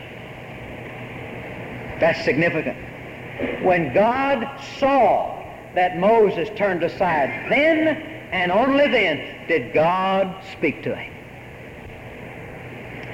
That's 2.00 2.24
significant. 2.24 2.78
When 3.64 3.94
God 3.94 4.60
saw 4.80 5.44
that 5.76 5.98
Moses 5.98 6.50
turned 6.58 6.84
aside, 6.84 7.52
then 7.52 7.88
and 8.32 8.52
only 8.52 8.88
then 8.88 9.48
did 9.48 9.74
God 9.74 10.44
speak 10.52 10.84
to 10.84 10.96
him. 10.96 11.14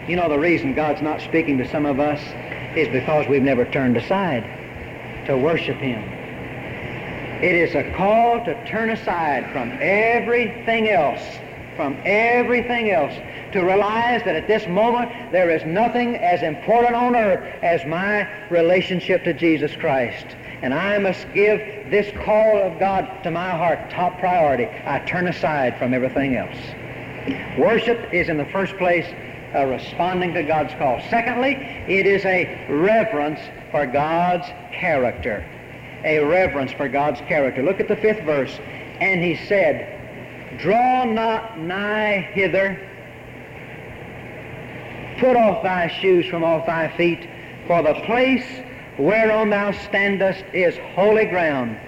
You 0.07 0.15
know 0.15 0.29
the 0.29 0.39
reason 0.39 0.73
God's 0.73 1.01
not 1.01 1.21
speaking 1.21 1.57
to 1.59 1.67
some 1.69 1.85
of 1.85 1.99
us 1.99 2.19
is 2.75 2.87
because 2.87 3.27
we've 3.27 3.43
never 3.43 3.65
turned 3.65 3.97
aside 3.97 4.43
to 5.27 5.37
worship 5.37 5.77
Him. 5.77 6.20
It 7.41 7.55
is 7.55 7.75
a 7.75 7.91
call 7.95 8.43
to 8.45 8.65
turn 8.65 8.91
aside 8.91 9.51
from 9.51 9.71
everything 9.81 10.89
else 10.89 11.21
from 11.75 11.97
everything 12.05 12.91
else 12.91 13.13
to 13.53 13.61
realize 13.61 14.23
that 14.23 14.35
at 14.35 14.47
this 14.47 14.67
moment 14.67 15.11
there 15.31 15.49
is 15.49 15.65
nothing 15.65 16.15
as 16.17 16.43
important 16.43 16.95
on 16.95 17.15
earth 17.15 17.43
as 17.63 17.85
my 17.85 18.27
relationship 18.49 19.23
to 19.23 19.33
Jesus 19.33 19.75
Christ. 19.75 20.25
And 20.61 20.73
I 20.73 20.99
must 20.99 21.25
give 21.33 21.59
this 21.89 22.11
call 22.23 22.57
of 22.57 22.79
God 22.79 23.23
to 23.23 23.31
my 23.31 23.49
heart 23.49 23.89
top 23.89 24.19
priority. 24.19 24.65
I 24.85 24.99
turn 24.99 25.27
aside 25.27 25.77
from 25.79 25.93
everything 25.93 26.35
else. 26.35 26.57
Worship 27.57 28.13
is 28.13 28.29
in 28.29 28.37
the 28.37 28.45
first 28.45 28.77
place 28.77 29.07
a 29.53 29.67
responding 29.67 30.33
to 30.35 30.43
God's 30.43 30.73
call. 30.75 31.01
Secondly, 31.09 31.55
it 31.87 32.05
is 32.05 32.23
a 32.25 32.67
reverence 32.69 33.39
for 33.71 33.85
God's 33.85 34.47
character. 34.71 35.43
A 36.03 36.19
reverence 36.19 36.71
for 36.71 36.87
God's 36.87 37.19
character. 37.21 37.61
Look 37.61 37.79
at 37.79 37.87
the 37.87 37.95
fifth 37.95 38.23
verse. 38.23 38.57
And 38.99 39.23
he 39.23 39.35
said, 39.47 40.57
Draw 40.59 41.05
not 41.05 41.59
nigh 41.59 42.29
hither. 42.33 42.79
Put 45.19 45.35
off 45.35 45.63
thy 45.63 45.87
shoes 45.87 46.25
from 46.25 46.43
off 46.43 46.65
thy 46.65 46.95
feet, 46.97 47.29
for 47.67 47.83
the 47.83 47.93
place 48.05 48.45
whereon 48.97 49.49
thou 49.49 49.71
standest 49.71 50.43
is 50.53 50.77
holy 50.95 51.25
ground. 51.25 51.79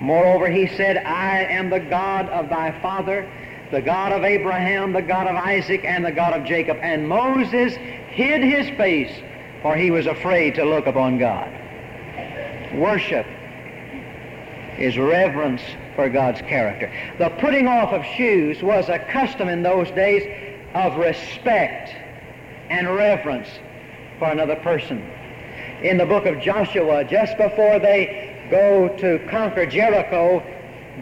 Moreover, 0.00 0.48
he 0.48 0.66
said, 0.66 0.98
I 0.98 1.44
am 1.44 1.68
the 1.68 1.80
God 1.80 2.28
of 2.30 2.48
thy 2.48 2.80
father, 2.80 3.30
the 3.70 3.82
God 3.82 4.12
of 4.12 4.24
Abraham, 4.24 4.92
the 4.92 5.02
God 5.02 5.26
of 5.26 5.36
Isaac, 5.36 5.84
and 5.84 6.04
the 6.04 6.12
God 6.12 6.32
of 6.32 6.46
Jacob. 6.46 6.78
And 6.80 7.08
Moses 7.08 7.74
hid 7.74 8.42
his 8.42 8.68
face, 8.76 9.12
for 9.62 9.76
he 9.76 9.90
was 9.90 10.06
afraid 10.06 10.54
to 10.54 10.64
look 10.64 10.86
upon 10.86 11.18
God. 11.18 11.52
Worship 12.74 13.26
is 14.80 14.96
reverence 14.96 15.62
for 15.94 16.08
God's 16.08 16.40
character. 16.40 16.90
The 17.18 17.28
putting 17.40 17.68
off 17.68 17.92
of 17.92 18.04
shoes 18.16 18.62
was 18.62 18.88
a 18.88 18.98
custom 18.98 19.48
in 19.48 19.62
those 19.62 19.90
days 19.90 20.22
of 20.74 20.96
respect 20.96 21.94
and 22.70 22.88
reverence 22.94 23.48
for 24.18 24.30
another 24.30 24.56
person. 24.56 24.98
In 25.82 25.98
the 25.98 26.06
book 26.06 26.26
of 26.26 26.40
Joshua, 26.40 27.04
just 27.04 27.36
before 27.36 27.78
they 27.78 28.48
go 28.50 28.88
to 28.98 29.18
conquer 29.30 29.66
Jericho, 29.66 30.42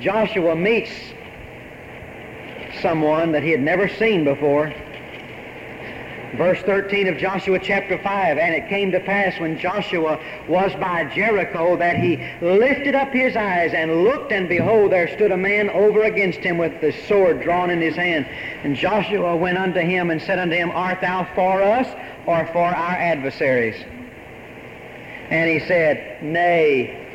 Joshua 0.01 0.55
meets 0.55 0.91
someone 2.81 3.33
that 3.33 3.43
he 3.43 3.51
had 3.51 3.61
never 3.61 3.89
seen 3.89 4.25
before. 4.25 4.73
Verse 6.37 6.61
13 6.61 7.09
of 7.09 7.17
Joshua 7.17 7.59
chapter 7.59 7.97
5, 7.97 8.39
And 8.39 8.55
it 8.55 8.69
came 8.69 8.91
to 8.91 9.01
pass 9.01 9.41
when 9.41 9.59
Joshua 9.59 10.21
was 10.47 10.73
by 10.75 11.05
Jericho 11.15 11.77
that 11.79 11.97
he 11.97 12.17
lifted 12.43 12.95
up 12.95 13.13
his 13.13 13.35
eyes 13.35 13.73
and 13.73 14.05
looked, 14.05 14.31
and 14.31 14.49
behold, 14.49 14.93
there 14.93 15.09
stood 15.09 15.33
a 15.33 15.37
man 15.37 15.71
over 15.71 16.03
against 16.03 16.41
him 16.41 16.59
with 16.59 16.81
the 16.83 16.93
sword 17.07 17.41
drawn 17.41 17.71
in 17.71 17.81
his 17.81 17.97
hand. 17.97 18.27
And 18.63 18.77
Joshua 18.77 19.37
went 19.37 19.57
unto 19.57 19.81
him 19.81 20.11
and 20.11 20.21
said 20.21 20.39
unto 20.39 20.55
him, 20.55 20.71
Art 20.71 21.01
thou 21.01 21.27
for 21.35 21.63
us 21.63 21.89
or 22.27 22.47
for 22.53 22.65
our 22.65 22.97
adversaries? 22.97 23.83
And 25.31 25.49
he 25.51 25.67
said, 25.67 26.23
Nay. 26.23 27.07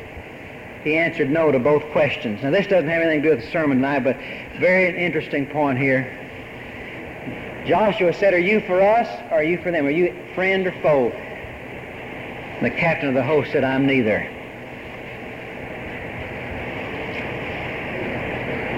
He 0.82 0.98
answered 0.98 1.30
no 1.30 1.50
to 1.50 1.58
both 1.58 1.82
questions. 1.92 2.42
Now 2.42 2.50
this 2.50 2.66
doesn't 2.66 2.90
have 2.90 3.00
anything 3.00 3.22
to 3.22 3.28
do 3.30 3.36
with 3.36 3.44
the 3.46 3.50
sermon 3.50 3.78
tonight, 3.78 4.00
but 4.00 4.16
very 4.60 5.02
interesting 5.02 5.46
point 5.46 5.78
here. 5.78 6.23
Joshua 7.66 8.12
said, 8.12 8.34
Are 8.34 8.38
you 8.38 8.60
for 8.60 8.82
us 8.82 9.08
or 9.30 9.38
are 9.38 9.44
you 9.44 9.58
for 9.62 9.70
them? 9.70 9.86
Are 9.86 9.90
you 9.90 10.14
friend 10.34 10.66
or 10.66 10.72
foe? 10.82 11.08
The 12.60 12.70
captain 12.70 13.08
of 13.08 13.14
the 13.14 13.22
host 13.22 13.52
said, 13.52 13.64
I'm 13.64 13.86
neither. 13.86 14.30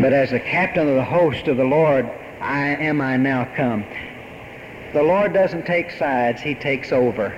But 0.00 0.12
as 0.12 0.30
the 0.30 0.40
captain 0.40 0.88
of 0.88 0.94
the 0.94 1.04
host 1.04 1.48
of 1.48 1.56
the 1.56 1.64
Lord, 1.64 2.08
I 2.40 2.68
am 2.68 3.00
I 3.00 3.16
now 3.16 3.44
come. 3.56 3.84
The 4.92 5.02
Lord 5.02 5.32
doesn't 5.32 5.66
take 5.66 5.90
sides, 5.90 6.40
He 6.40 6.54
takes 6.54 6.92
over. 6.92 7.32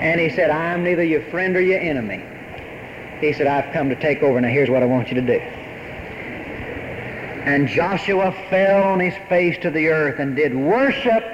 And 0.00 0.20
He 0.20 0.28
said, 0.28 0.50
I 0.50 0.72
am 0.72 0.84
neither 0.84 1.04
your 1.04 1.22
friend 1.30 1.56
or 1.56 1.60
your 1.60 1.80
enemy. 1.80 2.24
He 3.20 3.32
said, 3.32 3.46
I've 3.46 3.72
come 3.72 3.88
to 3.88 3.96
take 3.96 4.22
over. 4.22 4.40
Now 4.40 4.48
here's 4.48 4.68
what 4.68 4.82
I 4.82 4.86
want 4.86 5.08
you 5.08 5.14
to 5.14 5.22
do. 5.22 5.59
And 7.50 7.66
Joshua 7.66 8.30
fell 8.48 8.84
on 8.84 9.00
his 9.00 9.14
face 9.28 9.58
to 9.62 9.72
the 9.72 9.88
earth 9.88 10.20
and 10.20 10.36
did 10.36 10.54
worship 10.54 11.24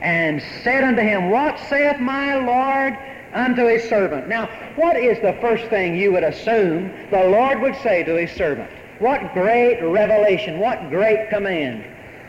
and 0.00 0.42
said 0.64 0.82
unto 0.82 1.02
him, 1.02 1.28
What 1.28 1.60
saith 1.68 2.00
my 2.00 2.36
Lord 2.36 2.98
unto 3.34 3.66
his 3.66 3.86
servant? 3.86 4.28
Now, 4.28 4.46
what 4.76 4.96
is 4.96 5.18
the 5.20 5.36
first 5.42 5.66
thing 5.66 5.94
you 5.94 6.10
would 6.12 6.24
assume 6.24 6.90
the 7.10 7.22
Lord 7.22 7.60
would 7.60 7.76
say 7.82 8.02
to 8.02 8.14
his 8.14 8.32
servant? 8.32 8.70
What 8.98 9.34
great 9.34 9.82
revelation, 9.82 10.58
what 10.58 10.88
great 10.88 11.28
command. 11.28 11.84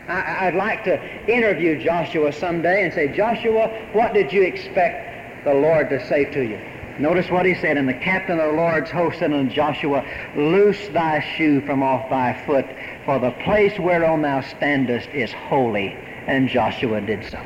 I, 0.06 0.50
would 0.50 0.58
like 0.58 0.84
to 0.84 1.00
interview 1.32 1.82
Joshua 1.82 2.30
someday 2.30 2.84
and 2.84 2.92
say, 2.92 3.08
Joshua, 3.16 3.68
what 3.94 4.12
did 4.12 4.30
you 4.34 4.42
expect 4.42 5.44
the 5.44 5.54
Lord 5.54 5.88
to 5.88 6.06
say 6.08 6.26
to 6.26 6.42
you? 6.42 6.60
Notice 6.98 7.30
what 7.30 7.46
he 7.46 7.54
said, 7.54 7.76
And 7.76 7.88
the 7.88 7.94
captain 7.94 8.38
of 8.38 8.50
the 8.50 8.56
Lord's 8.56 8.90
host 8.90 9.18
said 9.18 9.32
unto 9.32 9.54
Joshua, 9.54 10.04
Loose 10.36 10.88
thy 10.88 11.20
shoe 11.36 11.60
from 11.62 11.82
off 11.82 12.08
thy 12.10 12.34
foot, 12.44 12.66
for 13.04 13.18
the 13.18 13.30
place 13.44 13.78
whereon 13.78 14.22
thou 14.22 14.40
standest 14.42 15.08
is 15.10 15.32
holy. 15.32 15.96
And 16.26 16.48
Joshua 16.48 17.00
did 17.00 17.24
so. 17.24 17.38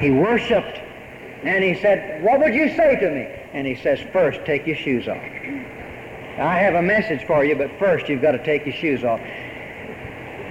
He 0.00 0.10
worshiped, 0.10 0.80
and 1.42 1.62
he 1.62 1.74
said, 1.74 2.22
What 2.24 2.40
would 2.40 2.54
you 2.54 2.74
say 2.74 2.96
to 2.96 3.10
me? 3.10 3.28
And 3.52 3.66
he 3.66 3.76
says, 3.76 4.00
First, 4.12 4.44
take 4.44 4.66
your 4.66 4.76
shoes 4.76 5.06
off. 5.06 5.22
I 6.38 6.56
have 6.56 6.74
a 6.74 6.82
message 6.82 7.26
for 7.26 7.44
you, 7.44 7.54
but 7.54 7.70
first 7.78 8.08
you've 8.08 8.22
got 8.22 8.32
to 8.32 8.42
take 8.42 8.64
your 8.64 8.74
shoes 8.74 9.04
off. 9.04 9.20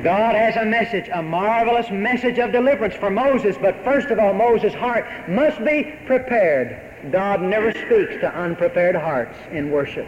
God 0.04 0.34
has 0.34 0.56
a 0.56 0.66
message, 0.66 1.10
a 1.14 1.22
marvelous 1.22 1.92
message 1.92 2.40
of 2.40 2.54
deliverance 2.54 2.96
for 2.96 3.10
Moses, 3.10 3.58
but 3.60 3.84
first 3.84 4.08
of 4.08 4.18
all, 4.18 4.34
Moses' 4.34 4.74
heart 4.74 5.06
must 5.28 5.64
be 5.66 5.94
prepared. 6.06 7.12
God 7.12 7.42
never 7.42 7.72
speaks 7.72 8.14
to 8.22 8.34
unprepared 8.34 8.96
hearts 8.96 9.38
in 9.52 9.72
worship. 9.72 10.06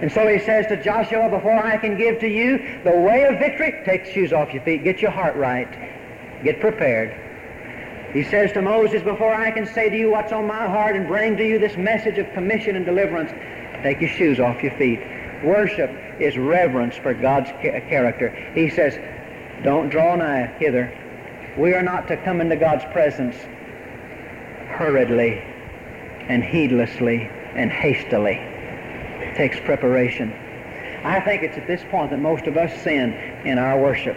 And 0.00 0.12
so 0.12 0.28
he 0.28 0.38
says 0.38 0.66
to 0.68 0.80
Joshua, 0.80 1.28
before 1.28 1.56
I 1.56 1.76
can 1.76 1.96
give 1.96 2.20
to 2.20 2.28
you 2.28 2.58
the 2.84 2.92
way 2.92 3.24
of 3.24 3.38
victory, 3.40 3.82
take 3.84 4.04
the 4.04 4.12
shoes 4.12 4.32
off 4.32 4.52
your 4.52 4.62
feet, 4.62 4.84
get 4.84 5.00
your 5.00 5.10
heart 5.10 5.34
right, 5.34 5.68
get 6.44 6.60
prepared. 6.60 7.20
He 8.12 8.22
says 8.22 8.52
to 8.52 8.62
Moses, 8.62 9.02
before 9.02 9.34
I 9.34 9.50
can 9.50 9.66
say 9.66 9.88
to 9.88 9.96
you 9.96 10.10
what's 10.10 10.32
on 10.32 10.46
my 10.46 10.68
heart 10.68 10.94
and 10.94 11.08
bring 11.08 11.36
to 11.36 11.44
you 11.44 11.58
this 11.58 11.76
message 11.76 12.18
of 12.18 12.32
commission 12.32 12.76
and 12.76 12.86
deliverance, 12.86 13.32
take 13.82 14.00
your 14.00 14.10
shoes 14.10 14.38
off 14.38 14.62
your 14.62 14.76
feet. 14.78 15.00
Worship 15.44 15.90
is 16.20 16.38
reverence 16.38 16.96
for 16.96 17.12
God's 17.12 17.50
character. 17.50 18.30
He 18.54 18.70
says, 18.70 18.98
don't 19.62 19.88
draw 19.88 20.16
nigh 20.16 20.46
hither. 20.58 20.92
We 21.58 21.74
are 21.74 21.82
not 21.82 22.08
to 22.08 22.16
come 22.16 22.40
into 22.40 22.56
God's 22.56 22.84
presence 22.92 23.36
hurriedly 24.68 25.38
and 26.28 26.42
heedlessly 26.42 27.28
and 27.54 27.70
hastily. 27.70 28.36
It 28.36 29.36
takes 29.36 29.60
preparation. 29.60 30.32
I 31.04 31.20
think 31.20 31.42
it's 31.42 31.56
at 31.58 31.66
this 31.66 31.82
point 31.90 32.10
that 32.10 32.20
most 32.20 32.46
of 32.46 32.56
us 32.56 32.72
sin 32.82 33.12
in 33.44 33.58
our 33.58 33.80
worship. 33.80 34.16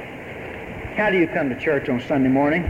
How 0.96 1.10
do 1.10 1.18
you 1.18 1.28
come 1.28 1.50
to 1.50 1.60
church 1.60 1.90
on 1.90 2.02
Sunday 2.02 2.30
morning? 2.30 2.64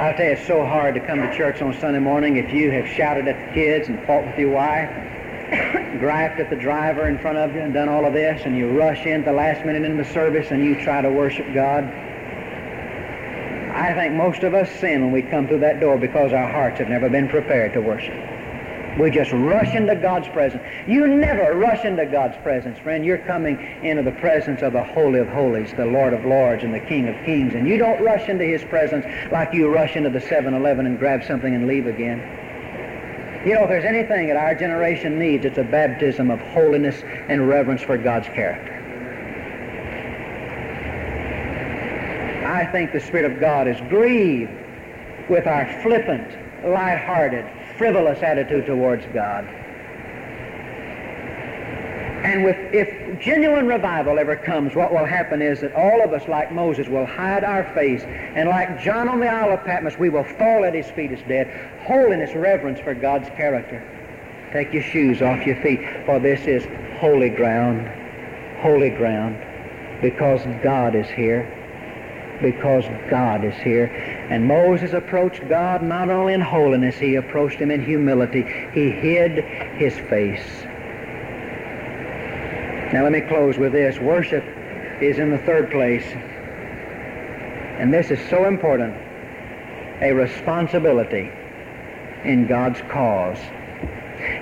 I'll 0.00 0.14
tell 0.14 0.26
you, 0.26 0.32
it's 0.32 0.46
so 0.46 0.64
hard 0.64 0.94
to 0.94 1.00
come 1.00 1.18
to 1.20 1.36
church 1.36 1.60
on 1.60 1.78
Sunday 1.78 1.98
morning 1.98 2.36
if 2.36 2.52
you 2.52 2.70
have 2.70 2.86
shouted 2.86 3.28
at 3.28 3.48
the 3.48 3.54
kids 3.54 3.88
and 3.88 3.98
fought 4.06 4.24
with 4.24 4.38
your 4.38 4.50
wife 4.50 4.88
griped 5.98 6.38
at 6.40 6.48
the 6.50 6.56
driver 6.56 7.08
in 7.08 7.18
front 7.18 7.38
of 7.38 7.54
you 7.54 7.60
and 7.60 7.74
done 7.74 7.88
all 7.88 8.06
of 8.06 8.12
this, 8.12 8.42
and 8.44 8.56
you 8.56 8.70
rush 8.70 9.04
in 9.06 9.20
at 9.20 9.24
the 9.24 9.32
last 9.32 9.64
minute 9.64 9.84
in 9.84 9.96
the 9.96 10.04
service 10.04 10.50
and 10.50 10.64
you 10.64 10.80
try 10.82 11.02
to 11.02 11.10
worship 11.10 11.52
God. 11.52 11.84
I 13.72 13.94
think 13.94 14.14
most 14.14 14.42
of 14.42 14.54
us 14.54 14.70
sin 14.80 15.02
when 15.02 15.12
we 15.12 15.22
come 15.22 15.48
through 15.48 15.60
that 15.60 15.80
door 15.80 15.96
because 15.98 16.32
our 16.32 16.50
hearts 16.50 16.78
have 16.78 16.88
never 16.88 17.08
been 17.08 17.28
prepared 17.28 17.72
to 17.74 17.80
worship. 17.80 18.14
We 18.98 19.10
just 19.10 19.30
rush 19.30 19.74
into 19.74 19.94
God's 19.94 20.28
presence. 20.28 20.62
You 20.86 21.06
never 21.06 21.54
rush 21.54 21.84
into 21.84 22.04
God's 22.06 22.36
presence, 22.42 22.78
friend. 22.80 23.04
You're 23.04 23.18
coming 23.18 23.56
into 23.84 24.02
the 24.02 24.12
presence 24.12 24.62
of 24.62 24.72
the 24.72 24.82
Holy 24.82 25.20
of 25.20 25.28
Holies, 25.28 25.72
the 25.76 25.86
Lord 25.86 26.12
of 26.12 26.24
Lords, 26.24 26.64
and 26.64 26.74
the 26.74 26.80
King 26.80 27.08
of 27.08 27.14
Kings. 27.24 27.54
And 27.54 27.68
you 27.68 27.78
don't 27.78 28.02
rush 28.02 28.28
into 28.28 28.44
His 28.44 28.64
presence 28.64 29.06
like 29.30 29.54
you 29.54 29.68
rush 29.72 29.94
into 29.94 30.10
the 30.10 30.18
7-Eleven 30.18 30.86
and 30.86 30.98
grab 30.98 31.24
something 31.24 31.54
and 31.54 31.68
leave 31.68 31.86
again. 31.86 32.18
You 33.44 33.54
know, 33.54 33.62
if 33.62 33.70
there's 33.70 33.86
anything 33.86 34.26
that 34.26 34.36
our 34.36 34.54
generation 34.54 35.18
needs, 35.18 35.46
it's 35.46 35.56
a 35.56 35.64
baptism 35.64 36.30
of 36.30 36.40
holiness 36.40 37.02
and 37.28 37.48
reverence 37.48 37.80
for 37.80 37.96
God's 37.96 38.26
character. 38.28 38.76
I 42.46 42.66
think 42.66 42.92
the 42.92 43.00
Spirit 43.00 43.30
of 43.32 43.40
God 43.40 43.66
is 43.66 43.80
grieved 43.88 44.52
with 45.30 45.46
our 45.46 45.80
flippant, 45.82 46.28
light-hearted, 46.66 47.46
frivolous 47.78 48.22
attitude 48.22 48.66
towards 48.66 49.06
God. 49.14 49.46
And 52.24 52.44
with, 52.44 52.56
if 52.74 53.09
genuine 53.20 53.66
revival 53.66 54.18
ever 54.18 54.36
comes, 54.36 54.74
what 54.74 54.92
will 54.92 55.04
happen 55.04 55.42
is 55.42 55.60
that 55.60 55.74
all 55.74 56.02
of 56.02 56.12
us, 56.12 56.26
like 56.28 56.52
Moses, 56.52 56.88
will 56.88 57.06
hide 57.06 57.44
our 57.44 57.64
face, 57.74 58.02
and 58.02 58.48
like 58.48 58.80
John 58.80 59.08
on 59.08 59.20
the 59.20 59.28
Isle 59.28 59.52
of 59.52 59.64
Patmos, 59.64 59.98
we 59.98 60.08
will 60.08 60.24
fall 60.24 60.64
at 60.64 60.74
his 60.74 60.90
feet 60.90 61.12
as 61.12 61.20
dead. 61.28 61.48
Holiness, 61.82 62.34
reverence 62.34 62.80
for 62.80 62.94
God's 62.94 63.28
character. 63.30 63.82
Take 64.52 64.72
your 64.72 64.82
shoes 64.82 65.22
off 65.22 65.46
your 65.46 65.56
feet, 65.62 65.80
for 66.06 66.18
this 66.18 66.40
is 66.46 66.64
holy 66.98 67.30
ground, 67.30 67.86
holy 68.60 68.90
ground, 68.90 69.38
because 70.02 70.40
God 70.62 70.94
is 70.94 71.08
here. 71.08 71.56
Because 72.42 72.86
God 73.10 73.44
is 73.44 73.54
here. 73.56 73.84
And 74.30 74.46
Moses 74.48 74.94
approached 74.94 75.46
God 75.46 75.82
not 75.82 76.08
only 76.08 76.32
in 76.32 76.40
holiness, 76.40 76.96
he 76.96 77.16
approached 77.16 77.58
him 77.58 77.70
in 77.70 77.84
humility. 77.84 78.42
He 78.72 78.90
hid 78.90 79.44
his 79.76 79.92
face. 80.08 80.64
Now 82.92 83.04
let 83.04 83.12
me 83.12 83.20
close 83.20 83.56
with 83.56 83.70
this. 83.70 83.98
Worship 84.00 84.44
is 85.00 85.18
in 85.18 85.30
the 85.30 85.38
third 85.38 85.70
place. 85.70 86.04
And 87.78 87.94
this 87.94 88.10
is 88.10 88.18
so 88.28 88.46
important. 88.46 88.96
A 90.02 90.12
responsibility 90.12 91.30
in 92.24 92.46
God's 92.48 92.80
cause. 92.90 93.38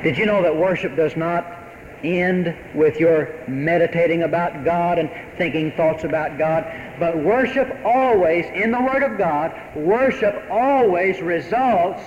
Did 0.03 0.17
you 0.17 0.25
know 0.25 0.43
that 0.43 0.57
worship 0.57 0.97
does 0.97 1.15
not 1.15 1.59
end 2.03 2.57
with 2.75 2.99
your 2.99 3.35
meditating 3.49 4.23
about 4.23 4.65
God 4.65 4.99
and 4.99 5.11
thinking 5.37 5.73
thoughts 5.73 6.05
about 6.05 6.39
God, 6.39 6.65
but 6.99 7.19
worship 7.19 7.77
always, 7.85 8.47
in 8.55 8.71
the 8.71 8.81
Word 8.81 9.03
of 9.03 9.19
God, 9.19 9.53
worship 9.77 10.43
always 10.51 11.21
results 11.21 12.03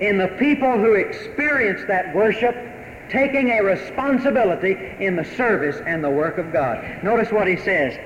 in 0.00 0.16
the 0.16 0.28
people 0.38 0.78
who 0.78 0.94
experience 0.94 1.82
that 1.88 2.14
worship 2.14 2.56
taking 3.08 3.50
a 3.50 3.62
responsibility 3.62 4.76
in 5.00 5.16
the 5.16 5.24
service 5.24 5.76
and 5.86 6.02
the 6.02 6.10
work 6.10 6.38
of 6.38 6.52
God. 6.52 7.02
Notice 7.02 7.32
what 7.32 7.46
he 7.46 7.56
says 7.56 7.98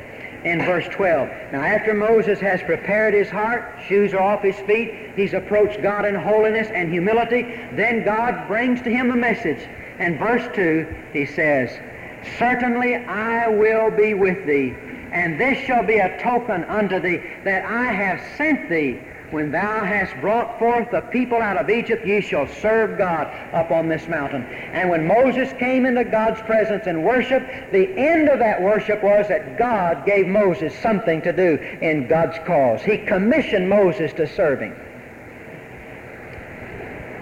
in 0.44 0.58
verse 0.64 0.86
12. 0.90 1.28
Now, 1.52 1.62
after 1.62 1.94
Moses 1.94 2.40
has 2.40 2.62
prepared 2.62 3.14
his 3.14 3.30
heart, 3.30 3.80
shoes 3.86 4.12
are 4.12 4.20
off 4.20 4.42
his 4.42 4.58
feet, 4.60 5.12
he's 5.14 5.34
approached 5.34 5.82
God 5.82 6.04
in 6.04 6.14
holiness 6.14 6.68
and 6.72 6.90
humility, 6.90 7.42
then 7.74 8.04
God 8.04 8.48
brings 8.48 8.82
to 8.82 8.90
him 8.90 9.10
a 9.10 9.16
message. 9.16 9.68
And 9.98 10.18
verse 10.18 10.48
2, 10.54 10.86
he 11.12 11.26
says, 11.26 11.70
Certainly 12.38 12.96
I 12.96 13.48
will 13.48 13.90
be 13.90 14.14
with 14.14 14.46
thee, 14.46 14.74
and 15.12 15.40
this 15.40 15.58
shall 15.66 15.84
be 15.84 15.98
a 15.98 16.20
token 16.20 16.64
unto 16.64 16.98
thee 17.00 17.22
that 17.44 17.64
I 17.64 17.92
have 17.92 18.20
sent 18.36 18.68
thee. 18.68 19.00
When 19.32 19.50
thou 19.50 19.82
hast 19.82 20.14
brought 20.20 20.58
forth 20.58 20.90
the 20.90 21.00
people 21.00 21.38
out 21.38 21.56
of 21.56 21.70
Egypt, 21.70 22.06
ye 22.06 22.20
shall 22.20 22.46
serve 22.46 22.98
God 22.98 23.26
up 23.54 23.70
on 23.70 23.88
this 23.88 24.06
mountain. 24.06 24.42
And 24.44 24.90
when 24.90 25.06
Moses 25.06 25.50
came 25.58 25.86
into 25.86 26.04
God's 26.04 26.40
presence 26.42 26.86
and 26.86 27.02
worshiped, 27.02 27.72
the 27.72 27.88
end 27.96 28.28
of 28.28 28.38
that 28.40 28.60
worship 28.60 29.02
was 29.02 29.26
that 29.28 29.56
God 29.56 30.04
gave 30.04 30.26
Moses 30.26 30.78
something 30.80 31.22
to 31.22 31.32
do 31.32 31.56
in 31.80 32.08
God's 32.08 32.38
cause. 32.46 32.82
He 32.82 32.98
commissioned 32.98 33.70
Moses 33.70 34.12
to 34.14 34.26
serve 34.26 34.60
him. 34.60 34.76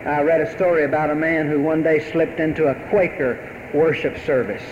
I 0.04 0.22
read 0.22 0.40
a 0.40 0.52
story 0.56 0.84
about 0.84 1.10
a 1.10 1.14
man 1.14 1.46
who 1.46 1.60
one 1.60 1.84
day 1.84 2.10
slipped 2.10 2.40
into 2.40 2.66
a 2.66 2.88
Quaker 2.88 3.70
worship 3.72 4.18
service. 4.26 4.62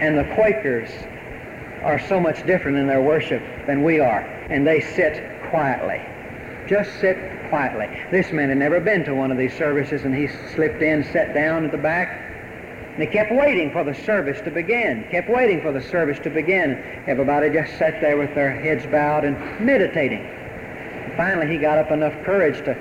And 0.00 0.16
the 0.16 0.24
Quakers 0.34 0.88
are 1.82 2.00
so 2.08 2.18
much 2.18 2.46
different 2.46 2.78
in 2.78 2.86
their 2.86 3.02
worship 3.02 3.42
than 3.66 3.82
we 3.82 4.00
are. 4.00 4.20
And 4.20 4.66
they 4.66 4.80
sit 4.80 5.22
quietly. 5.50 6.00
Just 6.70 7.00
sit 7.00 7.18
quietly. 7.48 7.88
This 8.12 8.30
man 8.30 8.48
had 8.48 8.58
never 8.58 8.78
been 8.78 9.02
to 9.02 9.12
one 9.12 9.32
of 9.32 9.36
these 9.36 9.52
services, 9.58 10.04
and 10.04 10.14
he 10.14 10.28
slipped 10.54 10.80
in, 10.82 11.02
sat 11.02 11.34
down 11.34 11.64
at 11.64 11.72
the 11.72 11.78
back, 11.78 12.30
and 12.94 13.02
he 13.02 13.08
kept 13.08 13.32
waiting 13.32 13.72
for 13.72 13.82
the 13.82 13.92
service 13.92 14.40
to 14.42 14.52
begin. 14.52 15.04
Kept 15.10 15.28
waiting 15.28 15.60
for 15.62 15.72
the 15.72 15.82
service 15.82 16.20
to 16.20 16.30
begin. 16.30 16.80
Everybody 17.08 17.50
just 17.50 17.76
sat 17.76 18.00
there 18.00 18.16
with 18.16 18.32
their 18.36 18.52
heads 18.52 18.86
bowed 18.86 19.24
and 19.24 19.36
meditating. 19.58 20.20
And 20.20 21.12
finally, 21.16 21.48
he 21.48 21.58
got 21.58 21.76
up 21.76 21.90
enough 21.90 22.14
courage 22.24 22.64
to 22.64 22.76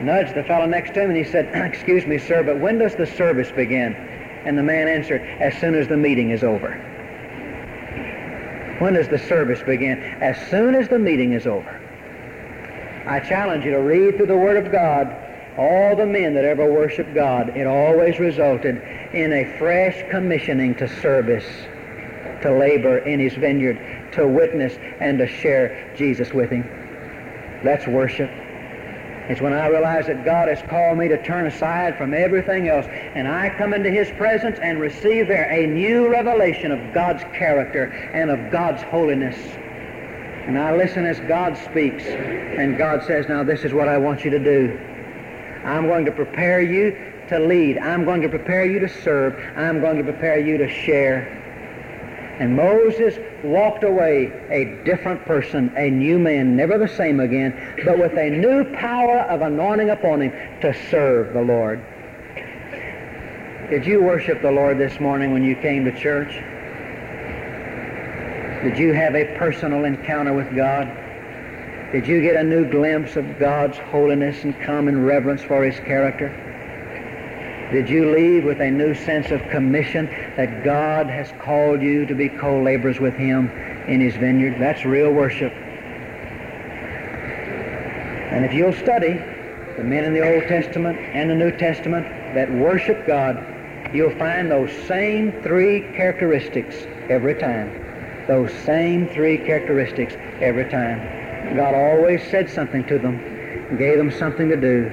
nudge 0.00 0.32
the 0.32 0.44
fellow 0.44 0.66
next 0.66 0.94
to 0.94 1.00
him, 1.02 1.10
and 1.10 1.16
he 1.16 1.24
said, 1.24 1.46
"Excuse 1.54 2.06
me, 2.06 2.18
sir, 2.18 2.44
but 2.44 2.60
when 2.60 2.78
does 2.78 2.94
the 2.94 3.06
service 3.06 3.50
begin?" 3.50 3.94
And 4.44 4.56
the 4.56 4.62
man 4.62 4.86
answered, 4.86 5.22
"As 5.40 5.58
soon 5.58 5.74
as 5.74 5.88
the 5.88 5.96
meeting 5.96 6.30
is 6.30 6.44
over." 6.44 6.70
When 8.78 8.94
does 8.94 9.08
the 9.08 9.18
service 9.18 9.60
begin? 9.60 9.98
As 10.20 10.38
soon 10.50 10.76
as 10.76 10.86
the 10.88 11.00
meeting 11.00 11.32
is 11.32 11.48
over. 11.48 11.80
I 13.06 13.20
challenge 13.20 13.64
you 13.64 13.72
to 13.72 13.80
read 13.80 14.16
through 14.16 14.26
the 14.26 14.36
Word 14.36 14.56
of 14.56 14.72
God 14.72 15.14
all 15.58 15.94
the 15.94 16.06
men 16.06 16.34
that 16.34 16.44
ever 16.44 16.70
worshiped 16.70 17.14
God. 17.14 17.56
It 17.56 17.66
always 17.66 18.18
resulted 18.18 18.76
in 19.12 19.32
a 19.32 19.58
fresh 19.58 20.02
commissioning 20.10 20.74
to 20.76 20.88
service, 21.00 21.44
to 22.42 22.52
labor 22.52 22.98
in 22.98 23.20
His 23.20 23.34
vineyard, 23.34 24.12
to 24.12 24.26
witness 24.26 24.74
and 25.00 25.18
to 25.18 25.26
share 25.26 25.92
Jesus 25.96 26.32
with 26.32 26.50
Him. 26.50 26.62
That's 27.62 27.86
worship. 27.86 28.30
It's 29.28 29.40
when 29.40 29.54
I 29.54 29.68
realize 29.68 30.06
that 30.06 30.24
God 30.24 30.48
has 30.48 30.60
called 30.68 30.98
me 30.98 31.08
to 31.08 31.22
turn 31.22 31.46
aside 31.46 31.96
from 31.96 32.12
everything 32.12 32.68
else 32.68 32.86
and 32.86 33.26
I 33.26 33.48
come 33.56 33.72
into 33.72 33.90
His 33.90 34.10
presence 34.12 34.58
and 34.60 34.80
receive 34.80 35.28
there 35.28 35.50
a 35.50 35.66
new 35.66 36.08
revelation 36.08 36.72
of 36.72 36.92
God's 36.92 37.22
character 37.34 37.84
and 38.12 38.30
of 38.30 38.50
God's 38.50 38.82
holiness. 38.82 39.36
And 40.46 40.58
I 40.58 40.76
listen 40.76 41.06
as 41.06 41.18
God 41.20 41.56
speaks, 41.56 42.04
and 42.04 42.76
God 42.76 43.02
says, 43.04 43.28
Now 43.28 43.42
this 43.42 43.64
is 43.64 43.72
what 43.72 43.88
I 43.88 43.96
want 43.96 44.24
you 44.24 44.30
to 44.30 44.38
do. 44.38 44.78
I'm 45.64 45.86
going 45.86 46.04
to 46.04 46.12
prepare 46.12 46.60
you 46.60 47.14
to 47.28 47.38
lead. 47.38 47.78
I'm 47.78 48.04
going 48.04 48.20
to 48.20 48.28
prepare 48.28 48.66
you 48.66 48.78
to 48.80 48.88
serve. 48.88 49.34
I'm 49.56 49.80
going 49.80 49.96
to 49.96 50.04
prepare 50.04 50.38
you 50.38 50.58
to 50.58 50.68
share. 50.68 51.40
And 52.38 52.56
Moses 52.56 53.16
walked 53.42 53.84
away 53.84 54.26
a 54.50 54.84
different 54.84 55.24
person, 55.24 55.72
a 55.76 55.88
new 55.88 56.18
man, 56.18 56.56
never 56.56 56.76
the 56.76 56.88
same 56.88 57.20
again, 57.20 57.54
but 57.84 57.98
with 57.98 58.12
a 58.18 58.28
new 58.28 58.64
power 58.74 59.20
of 59.20 59.40
anointing 59.40 59.90
upon 59.90 60.20
him 60.20 60.32
to 60.60 60.74
serve 60.90 61.32
the 61.32 61.42
Lord. 61.42 61.82
Did 63.70 63.86
you 63.86 64.02
worship 64.02 64.42
the 64.42 64.50
Lord 64.50 64.78
this 64.78 65.00
morning 65.00 65.32
when 65.32 65.42
you 65.42 65.56
came 65.56 65.84
to 65.84 65.98
church? 65.98 66.42
Did 68.64 68.78
you 68.78 68.94
have 68.94 69.14
a 69.14 69.26
personal 69.36 69.84
encounter 69.84 70.32
with 70.32 70.56
God? 70.56 70.86
Did 71.92 72.06
you 72.06 72.22
get 72.22 72.36
a 72.36 72.42
new 72.42 72.64
glimpse 72.64 73.14
of 73.14 73.38
God's 73.38 73.76
holiness 73.76 74.42
and 74.42 74.58
common 74.62 75.04
reverence 75.04 75.42
for 75.42 75.62
His 75.62 75.78
character? 75.80 76.30
Did 77.70 77.90
you 77.90 78.10
leave 78.10 78.42
with 78.44 78.62
a 78.62 78.70
new 78.70 78.94
sense 78.94 79.30
of 79.30 79.42
commission 79.50 80.06
that 80.38 80.64
God 80.64 81.08
has 81.08 81.30
called 81.42 81.82
you 81.82 82.06
to 82.06 82.14
be 82.14 82.30
co-laborers 82.30 83.00
with 83.00 83.12
Him 83.12 83.50
in 83.86 84.00
His 84.00 84.16
vineyard? 84.16 84.58
That's 84.58 84.86
real 84.86 85.12
worship. 85.12 85.52
And 88.32 88.46
if 88.46 88.54
you'll 88.54 88.72
study 88.72 89.12
the 89.76 89.84
men 89.84 90.04
in 90.04 90.14
the 90.14 90.36
Old 90.36 90.48
Testament 90.48 90.98
and 90.98 91.28
the 91.28 91.34
New 91.34 91.54
Testament 91.58 92.06
that 92.34 92.50
worship 92.50 93.06
God, 93.06 93.44
you'll 93.94 94.18
find 94.18 94.50
those 94.50 94.72
same 94.88 95.32
three 95.42 95.82
characteristics 95.94 96.86
every 97.10 97.34
time 97.34 97.84
those 98.26 98.52
same 98.64 99.08
three 99.08 99.38
characteristics 99.38 100.14
every 100.40 100.68
time. 100.70 101.56
God 101.56 101.74
always 101.74 102.22
said 102.30 102.48
something 102.48 102.84
to 102.86 102.98
them, 102.98 103.18
gave 103.76 103.98
them 103.98 104.10
something 104.10 104.48
to 104.48 104.56
do, 104.56 104.86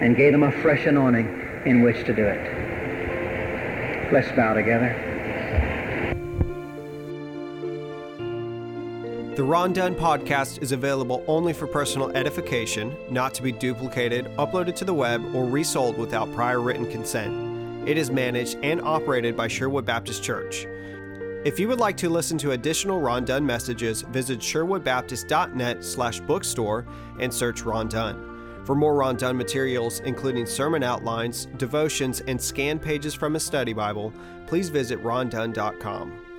and 0.00 0.16
gave 0.16 0.32
them 0.32 0.44
a 0.44 0.52
fresh 0.62 0.86
anointing 0.86 1.62
in 1.66 1.82
which 1.82 2.04
to 2.06 2.14
do 2.14 2.24
it. 2.24 4.12
Let's 4.12 4.30
bow 4.32 4.54
together. 4.54 5.06
The 9.36 9.44
Ron 9.44 9.72
Dunn 9.72 9.94
podcast 9.94 10.60
is 10.60 10.72
available 10.72 11.24
only 11.26 11.52
for 11.52 11.66
personal 11.66 12.10
edification, 12.10 12.94
not 13.10 13.32
to 13.34 13.42
be 13.42 13.52
duplicated, 13.52 14.26
uploaded 14.36 14.74
to 14.76 14.84
the 14.84 14.92
web, 14.92 15.24
or 15.34 15.44
resold 15.44 15.96
without 15.96 16.32
prior 16.34 16.60
written 16.60 16.90
consent. 16.90 17.88
It 17.88 17.96
is 17.96 18.10
managed 18.10 18.58
and 18.62 18.82
operated 18.82 19.36
by 19.36 19.48
Sherwood 19.48 19.86
Baptist 19.86 20.22
Church. 20.22 20.66
If 21.42 21.58
you 21.58 21.68
would 21.68 21.80
like 21.80 21.96
to 21.98 22.10
listen 22.10 22.36
to 22.38 22.50
additional 22.50 23.00
Ron 23.00 23.24
Dunn 23.24 23.46
messages, 23.46 24.02
visit 24.02 24.40
sherwoodbaptist.net 24.40 25.82
slash 25.82 26.20
bookstore 26.20 26.86
and 27.18 27.32
search 27.32 27.62
Ron 27.62 27.88
Dunn. 27.88 28.62
For 28.66 28.74
more 28.74 28.94
Ron 28.94 29.16
Dunn 29.16 29.38
materials, 29.38 30.00
including 30.00 30.44
sermon 30.44 30.82
outlines, 30.82 31.46
devotions, 31.56 32.20
and 32.20 32.38
scanned 32.38 32.82
pages 32.82 33.14
from 33.14 33.36
a 33.36 33.40
study 33.40 33.72
Bible, 33.72 34.12
please 34.46 34.68
visit 34.68 35.02
rondunn.com. 35.02 36.29